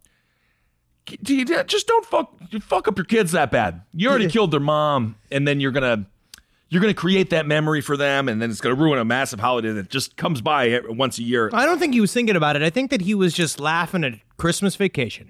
[1.22, 3.82] Just don't fuck fuck up your kids that bad.
[3.94, 6.06] You already killed their mom, and then you're gonna
[6.68, 9.72] you're gonna create that memory for them, and then it's gonna ruin a massive holiday
[9.72, 11.50] that just comes by once a year.
[11.52, 12.62] I don't think he was thinking about it.
[12.62, 15.28] I think that he was just laughing at Christmas vacation.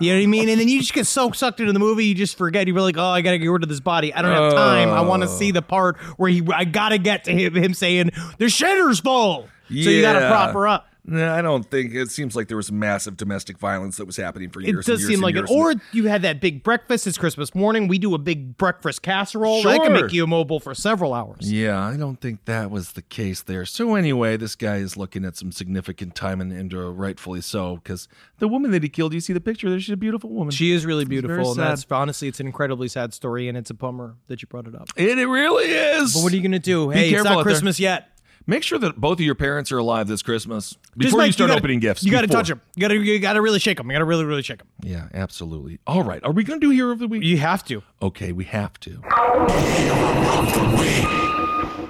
[0.00, 0.48] You know what I mean?
[0.48, 2.68] And then you just get so sucked into the movie, you just forget.
[2.68, 4.14] You're like, oh, I gotta get rid of this body.
[4.14, 4.90] I don't have time.
[4.90, 6.42] I want to see the part where he.
[6.54, 9.48] I gotta get to him, him saying the shitter's full.
[9.68, 10.28] So you gotta Yeah.
[10.30, 10.86] prop her up.
[11.10, 14.48] Nah, I don't think it seems like there was massive domestic violence that was happening
[14.48, 14.86] for years.
[14.86, 15.50] It does years seem like it.
[15.50, 17.06] Or you had that big breakfast.
[17.08, 17.88] It's Christmas morning.
[17.88, 19.60] We do a big breakfast casserole.
[19.62, 19.72] Sure.
[19.72, 21.50] That can make you immobile for several hours.
[21.52, 23.66] Yeah, I don't think that was the case there.
[23.66, 27.76] So anyway, this guy is looking at some significant time and, and uh, rightfully so
[27.76, 28.06] because
[28.38, 30.52] the woman that he killed, you see the picture there, she's a beautiful woman.
[30.52, 33.74] She is really beautiful, and that's honestly, it's an incredibly sad story, and it's a
[33.74, 34.90] bummer that you brought it up.
[34.96, 36.14] and it really is.
[36.14, 36.88] But what are you gonna do?
[36.90, 37.42] Be hey, it's not out there.
[37.44, 38.06] Christmas yet.
[38.50, 41.50] Make sure that both of your parents are alive this Christmas before make- you start
[41.50, 42.02] gotta- opening gifts.
[42.02, 42.60] You got to touch them.
[42.74, 43.86] You got to you got to really shake them.
[43.88, 44.66] You got to really really shake them.
[44.82, 45.78] Yeah, absolutely.
[45.86, 47.22] All right, are we going to do hero of the week?
[47.22, 47.84] You have to.
[48.02, 49.00] Okay, we have to.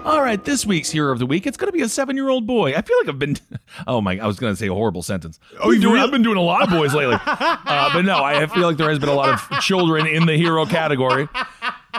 [0.04, 2.74] All right, this week's hero of the week, it's going to be a seven-year-old boy.
[2.74, 3.36] I feel like I've been,
[3.86, 5.38] oh my, I was going to say a horrible sentence.
[5.61, 8.22] Oh, you doing, really- I've been doing a lot of boys lately, uh, but no,
[8.22, 11.26] I feel like there has been a lot of children in the hero category.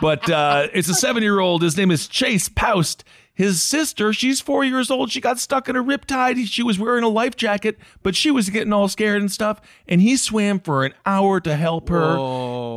[0.02, 1.62] But uh, it's a seven-year-old.
[1.64, 3.04] His name is Chase Poust.
[3.42, 5.12] His sister, she's four years old.
[5.12, 6.46] She got stuck in a riptide.
[6.46, 9.60] She was wearing a life jacket, but she was getting all scared and stuff.
[9.88, 12.18] And he swam for an hour to help her,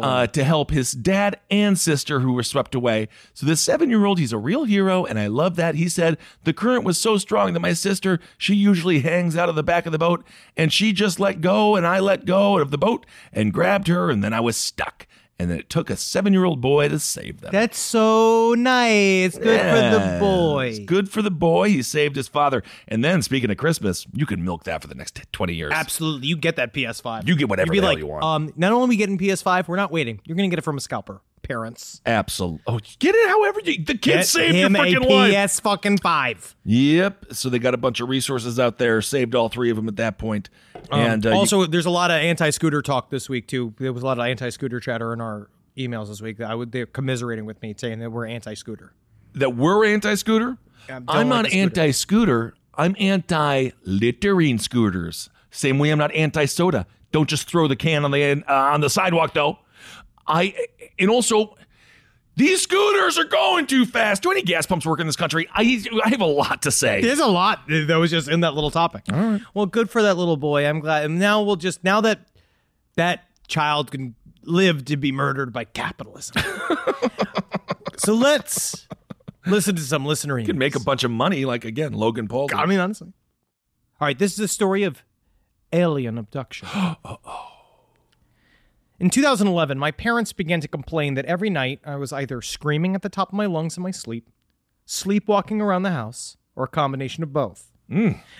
[0.03, 3.09] uh, to help his dad and sister who were swept away.
[3.35, 5.75] So this seven-year-old, he's a real hero, and I love that.
[5.75, 9.57] He said the current was so strong that my sister, she usually hangs out of
[9.57, 10.25] the back of the boat,
[10.57, 13.05] and she just let go, and I let go of the boat
[13.35, 15.07] and grabbed her, and then I was stuck.
[15.39, 17.51] And then it took a seven-year-old boy to save them.
[17.51, 19.37] That's so nice.
[19.37, 20.21] Good for the Yes.
[20.21, 20.85] boy.
[20.87, 21.71] Good for the boy.
[21.71, 22.63] He saved his father.
[22.87, 25.73] And then, speaking of Christmas, you can milk that for the next 20 years.
[25.75, 27.27] Absolutely, you get that PS5.
[27.27, 28.25] You get whatever You'd be the hell like, you want.
[28.25, 30.21] Um, not only are we getting PS5, we're not waiting.
[30.25, 31.21] You're gonna get it from a scalper.
[31.45, 32.63] Parents, Absolutely.
[32.67, 33.77] Oh, get it however you.
[33.85, 35.49] The kid get saved your him a freaking life.
[35.49, 36.57] PS fucking five.
[36.65, 37.27] Yep.
[37.33, 39.01] So they got a bunch of resources out there.
[39.03, 40.51] Saved all three of them at that point.
[40.91, 43.75] and uh, you- Um, also, there's a lot of anti-scooter talk this week too.
[43.79, 46.41] There was a lot of anti-scooter chatter in our emails this week.
[46.41, 48.93] I would they're commiserating with me, saying that we're anti-scooter.
[49.35, 50.57] that we're anti-scooter.
[50.89, 51.63] don't I'm like not scooter.
[51.63, 52.55] anti-scooter.
[52.77, 55.31] I'm anti-littering scooters.
[55.51, 56.87] Same way I'm not anti-soda.
[57.13, 59.59] Don't just throw the can on the uh, on the sidewalk though.
[60.27, 60.55] I
[60.99, 61.57] and also
[62.37, 64.23] these scooters are going too fast.
[64.23, 65.49] Do any gas pumps work in this country?
[65.53, 67.01] I I have a lot to say.
[67.01, 69.05] There's a lot that was just in that little topic.
[69.13, 69.41] All right.
[69.55, 70.67] Well, good for that little boy.
[70.67, 71.05] I'm glad.
[71.05, 72.29] And now we'll just now that
[72.97, 76.43] that child can live to be murdered by capitalism.
[77.97, 78.87] so let's
[79.47, 82.49] listen to some listener You can make a bunch of money, like again, Logan Paul.
[82.55, 83.13] I mean, honestly.
[84.01, 85.03] All right, this is a story of
[85.73, 86.69] alien abduction.
[89.05, 93.03] In 2011, my parents began to complain that every night I was either screaming at
[93.03, 94.31] the top of my lungs in my sleep,
[94.87, 97.71] sleepwalking around the house, or a combination of both.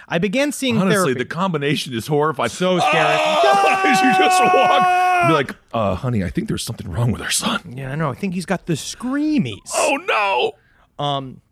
[0.09, 1.19] I began seeing Honestly, therapy.
[1.19, 2.49] the combination is horrifying.
[2.49, 2.95] So scary.
[3.21, 7.31] As you just walk, be like, uh, honey, I think there's something wrong with our
[7.31, 7.75] son.
[7.77, 8.11] yeah, I know.
[8.11, 9.71] I think he's got the screamies.
[9.75, 9.99] Oh
[10.99, 11.05] no!
[11.05, 11.43] Um,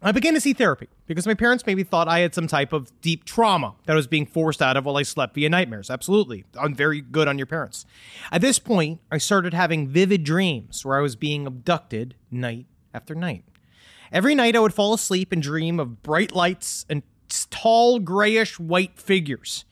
[0.00, 2.92] I began to see therapy because my parents maybe thought I had some type of
[3.00, 5.90] deep trauma that I was being forced out of while I slept via nightmares.
[5.90, 6.44] Absolutely.
[6.58, 7.84] I'm very good on your parents.
[8.30, 13.14] At this point, I started having vivid dreams where I was being abducted night after
[13.14, 13.44] night.
[14.12, 17.02] Every night, I would fall asleep and dream of bright lights and
[17.50, 19.64] tall, grayish white figures.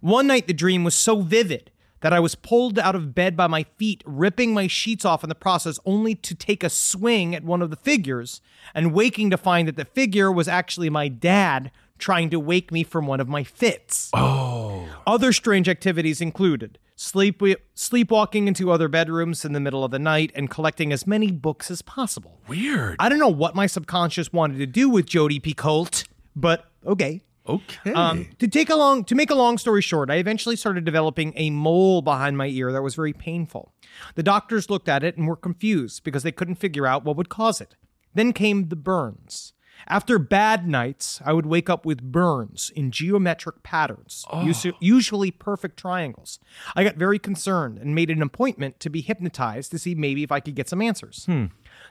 [0.00, 1.70] One night, the dream was so vivid
[2.04, 5.30] that I was pulled out of bed by my feet, ripping my sheets off in
[5.30, 8.42] the process, only to take a swing at one of the figures
[8.74, 12.84] and waking to find that the figure was actually my dad trying to wake me
[12.84, 14.10] from one of my fits.
[14.12, 17.42] Oh, Other strange activities included sleep
[17.72, 21.70] sleepwalking into other bedrooms in the middle of the night and collecting as many books
[21.70, 22.38] as possible.
[22.46, 22.96] weird.
[22.98, 27.22] I don't know what my subconscious wanted to do with Jodi Picoult, but okay.
[27.46, 27.92] Okay.
[27.92, 31.32] Um, to take a long to make a long story short, I eventually started developing
[31.36, 33.72] a mole behind my ear that was very painful.
[34.14, 37.28] The doctors looked at it and were confused because they couldn't figure out what would
[37.28, 37.74] cause it.
[38.14, 39.52] Then came the burns.
[39.86, 45.76] After bad nights, I would wake up with burns in geometric patterns, usu- usually perfect
[45.78, 46.38] triangles.
[46.74, 50.32] I got very concerned and made an appointment to be hypnotized to see maybe if
[50.32, 51.26] I could get some answers.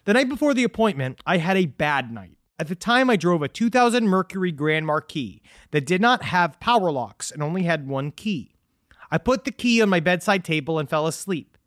[0.06, 2.38] The night before the appointment, I had a bad night.
[2.60, 5.42] At the time, I drove a 2000 Mercury Grand Marquis
[5.72, 8.56] that did not have power locks and only had one key.
[9.10, 11.58] I put the key on my bedside table and fell asleep.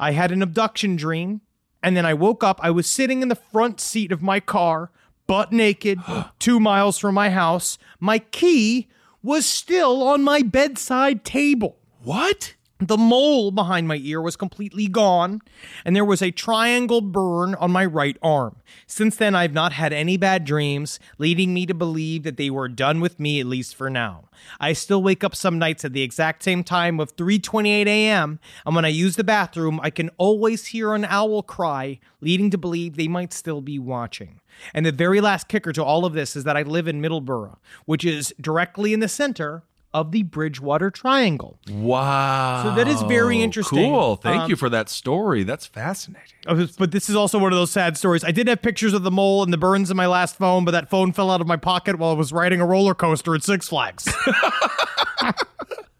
[0.00, 1.42] I had an abduction dream,
[1.82, 2.58] and then I woke up.
[2.62, 4.90] I was sitting in the front seat of my car,
[5.26, 6.00] butt naked,
[6.40, 7.78] two miles from my house.
[8.00, 8.88] My key
[9.22, 11.78] was still on my bedside table.
[12.02, 12.54] what?
[12.84, 15.40] The mole behind my ear was completely gone,
[15.84, 18.56] and there was a triangle burn on my right arm.
[18.88, 22.68] Since then, I've not had any bad dreams, leading me to believe that they were
[22.68, 24.24] done with me at least for now.
[24.58, 28.74] I still wake up some nights at the exact same time of 3:28 a.m., and
[28.74, 32.96] when I use the bathroom, I can always hear an owl cry, leading to believe
[32.96, 34.40] they might still be watching.
[34.74, 37.58] And the very last kicker to all of this is that I live in Middleborough,
[37.86, 39.62] which is directly in the center
[39.94, 41.58] of the Bridgewater Triangle.
[41.70, 42.62] Wow.
[42.64, 43.90] So that is very interesting.
[43.92, 44.16] Cool.
[44.16, 45.42] Thank Um, you for that story.
[45.42, 46.28] That's fascinating.
[46.46, 48.24] Uh, But this is also one of those sad stories.
[48.24, 50.70] I did have pictures of the mole and the burns in my last phone, but
[50.72, 53.42] that phone fell out of my pocket while I was riding a roller coaster at
[53.42, 54.08] Six Flags.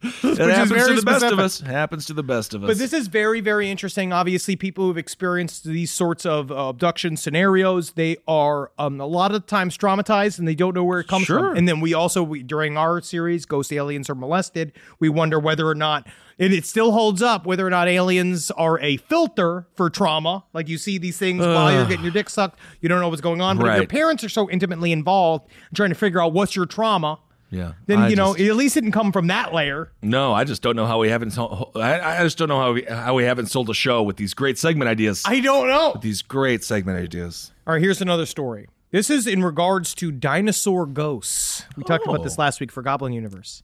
[0.03, 1.61] It happens to the best of us.
[1.61, 2.69] Happens to the best of us.
[2.69, 4.13] But this is very, very interesting.
[4.13, 9.33] Obviously, people who've experienced these sorts of uh, abduction scenarios, they are um, a lot
[9.35, 11.39] of times traumatized and they don't know where it comes Sure.
[11.39, 11.57] from.
[11.57, 15.67] And then we also, we, during our series, Ghost Aliens Are Molested, we wonder whether
[15.69, 16.07] or not,
[16.39, 20.45] and it still holds up, whether or not aliens are a filter for trauma.
[20.53, 23.21] Like you see these things while you're getting your dick sucked, you don't know what's
[23.21, 23.59] going on.
[23.59, 27.19] But if your parents are so intimately involved, trying to figure out what's your trauma,
[27.53, 27.75] yeah.
[27.87, 29.93] then, I you know, just- at least it didn't come from that layer.
[30.03, 31.39] no, I just don't know how we haven't.
[31.39, 34.35] I, I just don't know how we how we haven't sold a show with these
[34.35, 35.23] great segment ideas.
[35.25, 35.97] I don't know.
[36.01, 37.53] these great segment ideas.
[37.67, 38.67] All right, here's another story.
[38.91, 41.65] This is in regards to dinosaur ghosts.
[41.77, 42.43] We talked about this oh.
[42.43, 43.63] last week for Goblin Universe.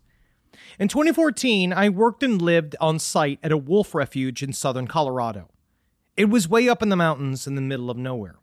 [0.78, 5.48] In 2014, I worked and lived on site at a wolf refuge in southern Colorado.
[6.16, 8.36] It was way up in the mountains in the middle of nowhere.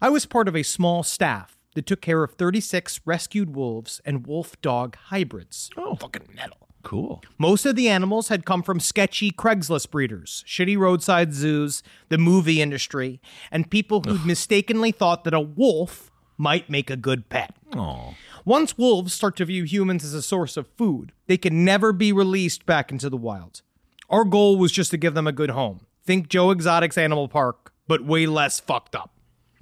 [0.00, 4.26] I was part of a small staff that took care of 36 rescued wolves and
[4.26, 5.70] wolf dog hybrids.
[5.76, 6.56] Oh, fucking metal.
[6.82, 7.22] Cool.
[7.38, 12.60] Most of the animals had come from sketchy Craigslist breeders, shitty roadside zoos, the movie
[12.60, 13.20] industry,
[13.50, 17.54] and people who mistakenly thought that a wolf might make a good pet.
[17.74, 18.14] Oh.
[18.44, 22.12] Once wolves start to view humans as a source of food, they can never be
[22.12, 23.62] released back into the wild.
[24.10, 25.86] Our goal was just to give them a good home.
[26.04, 29.12] Think Joe Exotic's Animal Park, but way less fucked up.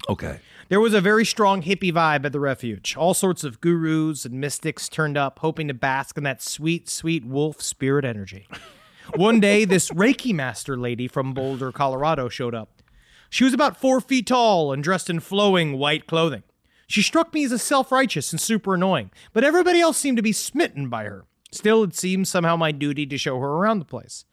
[0.09, 0.41] Okay.
[0.71, 2.97] There was a very strong hippie vibe at the refuge.
[2.97, 7.25] All sorts of gurus and mystics turned up, hoping to bask in that sweet, sweet
[7.25, 8.47] wolf spirit energy.
[9.17, 12.83] One day, this Reiki master lady from Boulder, Colorado showed up.
[13.31, 16.45] She was about four feet tall and dressed in flowing white clothing.
[16.87, 20.31] She struck me as self righteous and super annoying, but everybody else seemed to be
[20.31, 21.25] smitten by her.
[21.51, 24.25] Still, it seemed somehow my duty to show her around the place.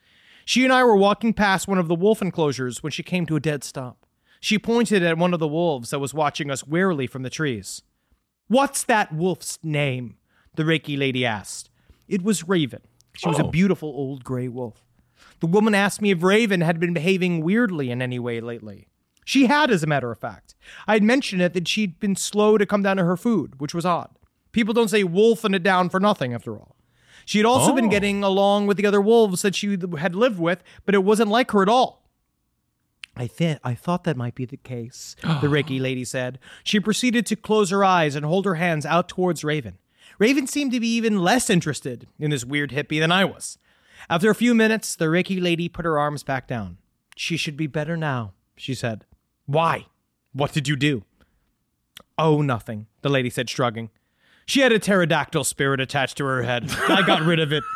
[0.45, 3.35] She and I were walking past one of the wolf enclosures when she came to
[3.35, 4.06] a dead stop.
[4.39, 7.81] She pointed at one of the wolves that was watching us warily from the trees.
[8.47, 10.17] What's that wolf's name?
[10.55, 11.69] The Reiki lady asked.
[12.07, 12.81] It was Raven.
[13.15, 13.49] She was a Oh.
[13.51, 14.83] beautiful old gray wolf.
[15.39, 18.87] The woman asked me if Raven had been behaving weirdly in any way lately.
[19.25, 20.55] She had, as a matter of fact.
[20.87, 23.73] I had mentioned it that she'd been slow to come down to her food, which
[23.73, 24.09] was odd.
[24.53, 26.75] People don't say wolfing it down for nothing, after all.
[27.25, 27.89] She had also been Oh.
[27.89, 31.51] getting along with the other wolves that she had lived with, but it wasn't like
[31.51, 32.06] her at all.
[33.17, 36.39] I th- I thought that might be the case, the Reiki lady said.
[36.63, 39.77] She proceeded to close her eyes and hold her hands out towards Raven.
[40.19, 43.57] Raven seemed to be even less interested in this weird hippie than I was.
[44.09, 46.77] After a few minutes, the Reiki lady put her arms back down.
[47.15, 49.05] She should be better now, she said.
[49.45, 49.87] Why?
[50.33, 51.03] What did you do?
[52.17, 53.89] Oh, nothing, the lady said, shrugging.
[54.45, 56.71] She had a pterodactyl spirit attached to her head.
[56.87, 57.63] I got rid of it.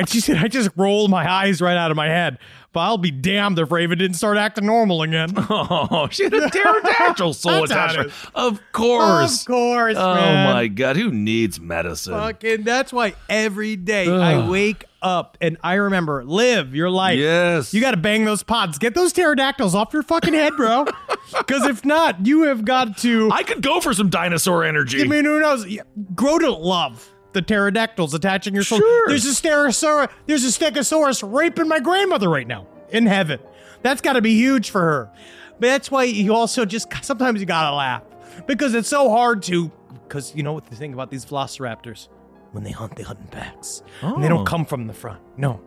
[0.00, 2.38] And she said, I just rolled my eyes right out of my head.
[2.72, 5.34] But I'll be damned if Raven didn't start acting normal again.
[5.50, 8.12] Oh, she had a pterodactyl soul attachment.
[8.34, 9.40] Of course.
[9.40, 10.54] Of course, Oh man.
[10.54, 12.12] my god, who needs medicine?
[12.12, 17.18] Fucking, that's why every day I wake up and I remember, live your life.
[17.18, 17.74] Yes.
[17.74, 18.78] You got to bang those pods.
[18.78, 20.86] Get those pterodactyls off your fucking head, bro.
[21.36, 23.30] Because if not, you have got to.
[23.32, 25.00] I could go for some dinosaur energy.
[25.00, 25.64] I mean, who knows?
[26.12, 28.78] Grow to love the pterodactyls attaching your soul.
[28.78, 29.08] Sure.
[29.08, 30.10] There's a stegosaurus.
[30.26, 33.38] There's a stegosaurus raping my grandmother right now in heaven.
[33.82, 35.10] That's got to be huge for her.
[35.60, 38.02] But that's why you also just sometimes you gotta laugh
[38.46, 39.70] because it's so hard to.
[40.08, 42.08] Because you know what the thing about these velociraptors?
[42.52, 43.82] When they hunt, they hunt in packs.
[44.02, 44.30] And they Oh.
[44.30, 45.20] don't come from the front.
[45.36, 45.60] No,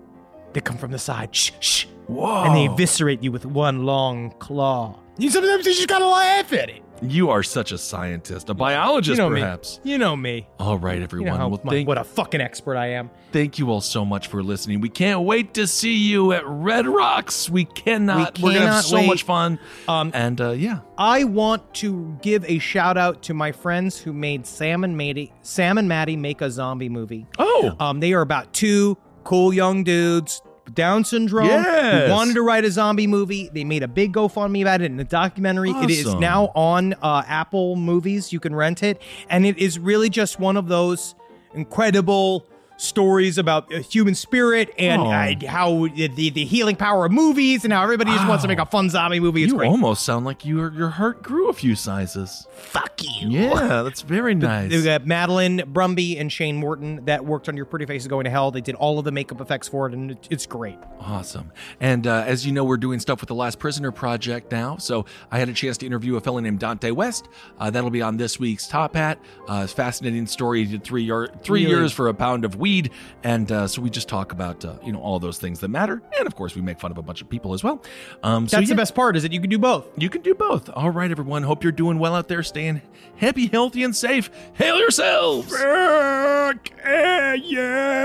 [0.51, 1.33] they come from the side.
[1.33, 1.85] Shh, shh.
[2.07, 2.43] Whoa.
[2.43, 4.99] And they eviscerate you with one long claw.
[5.17, 6.81] You sometimes you just gotta laugh at it.
[7.03, 9.79] You are such a scientist, a biologist, you know perhaps.
[9.83, 9.91] me.
[9.91, 10.47] You know me.
[10.59, 11.33] All right, You everyone.
[11.33, 13.09] know how well, thank, what a fucking expert I am.
[13.31, 14.79] thank you all so much for listening.
[14.81, 17.49] We can't wait to see you at Red Rocks.
[17.49, 18.39] We cannot.
[18.39, 19.07] We are gonna have so wait.
[19.07, 19.59] much fun.
[19.87, 24.13] Um, and uh, yeah, I want to give a shout out to my friends who
[24.13, 27.27] made Sam and Mattie, Sam and Mattie make a zombie movie.
[27.37, 27.75] Oh.
[27.79, 30.41] um, they are about two cool young dudes.
[30.73, 31.47] Down syndrome.
[31.47, 32.07] Yes.
[32.07, 33.49] Who wanted to write a zombie movie.
[33.53, 35.71] They made a big GoFundMe about it in a documentary.
[35.71, 38.31] It is now on uh, Apple Movies.
[38.31, 41.15] You can rent it, and it is really just one of those
[41.53, 42.45] incredible
[42.77, 45.05] stories about a human spirit and Oh.
[45.11, 48.59] uh, how the, the healing power of movies and how everybody just wants to make
[48.59, 49.43] a fun zombie movie.
[49.43, 49.67] It's you great.
[49.67, 52.47] almost sound like your your heart grew a few sizes.
[52.55, 53.29] Fuck you.
[53.29, 54.71] Yeah, that's very nice.
[54.71, 58.23] We got Madeline Brumby and Shane Morton that worked on Your Pretty Face is Going
[58.25, 58.51] to Hell.
[58.51, 60.77] They did all of the makeup effects for it, and it- it's great.
[60.99, 61.51] Awesome.
[61.79, 64.77] And uh, as you know, we're doing stuff with the Last Prisoner Project now.
[64.77, 67.27] So I had a chance to interview a fellow named Dante West.
[67.59, 69.19] Uh, that'll be on this week's Top Hat.
[69.47, 70.63] Uh, fascinating story.
[70.65, 71.75] He did three, year, three Really?
[71.75, 72.89] years for a pound of weed.
[73.23, 76.01] And uh, so we just talk about, uh, you know, all those things that matter.
[76.17, 77.83] And of course, we make fun of a bunch of people as well.
[78.23, 79.85] Um, so That's yeah, the best part is that you can do both.
[79.97, 80.69] You can do both.
[80.69, 81.43] All right, everyone.
[81.43, 82.81] Hope you're doing well out there, staying
[83.17, 84.31] happy, healthy, and safe.
[84.53, 85.51] Hail yourselves.
[85.51, 86.53] yeah.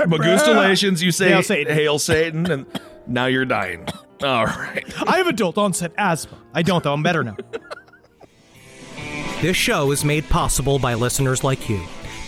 [0.05, 1.73] Magustalations, you say Hail Satan.
[1.73, 2.65] Hail Satan, and
[3.07, 3.87] now you're dying.
[4.21, 4.83] All right.
[5.07, 6.37] I have adult onset asthma.
[6.53, 6.93] I don't, though.
[6.93, 7.37] I'm better now.
[9.41, 11.81] This show is made possible by listeners like you.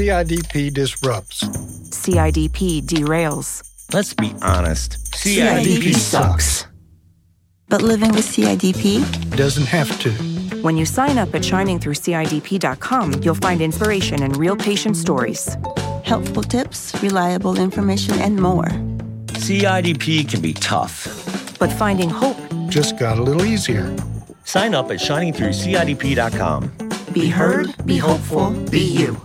[0.00, 1.44] CIDP disrupts.
[1.44, 3.62] CIDP derails.
[3.92, 4.92] Let's be honest.
[5.12, 6.64] CIDP sucks.
[7.68, 9.36] But living with CIDP?
[9.36, 10.10] Doesn't have to.
[10.62, 15.58] When you sign up at shiningthroughcidp.com, you'll find inspiration and real patient stories.
[16.02, 18.68] Helpful tips, reliable information, and more.
[19.26, 21.58] CIDP can be tough.
[21.58, 22.38] But finding hope
[22.70, 23.94] just got a little easier.
[24.44, 27.12] Sign up at shiningthroughcidp.com.
[27.12, 29.20] Be heard, be hopeful, be you.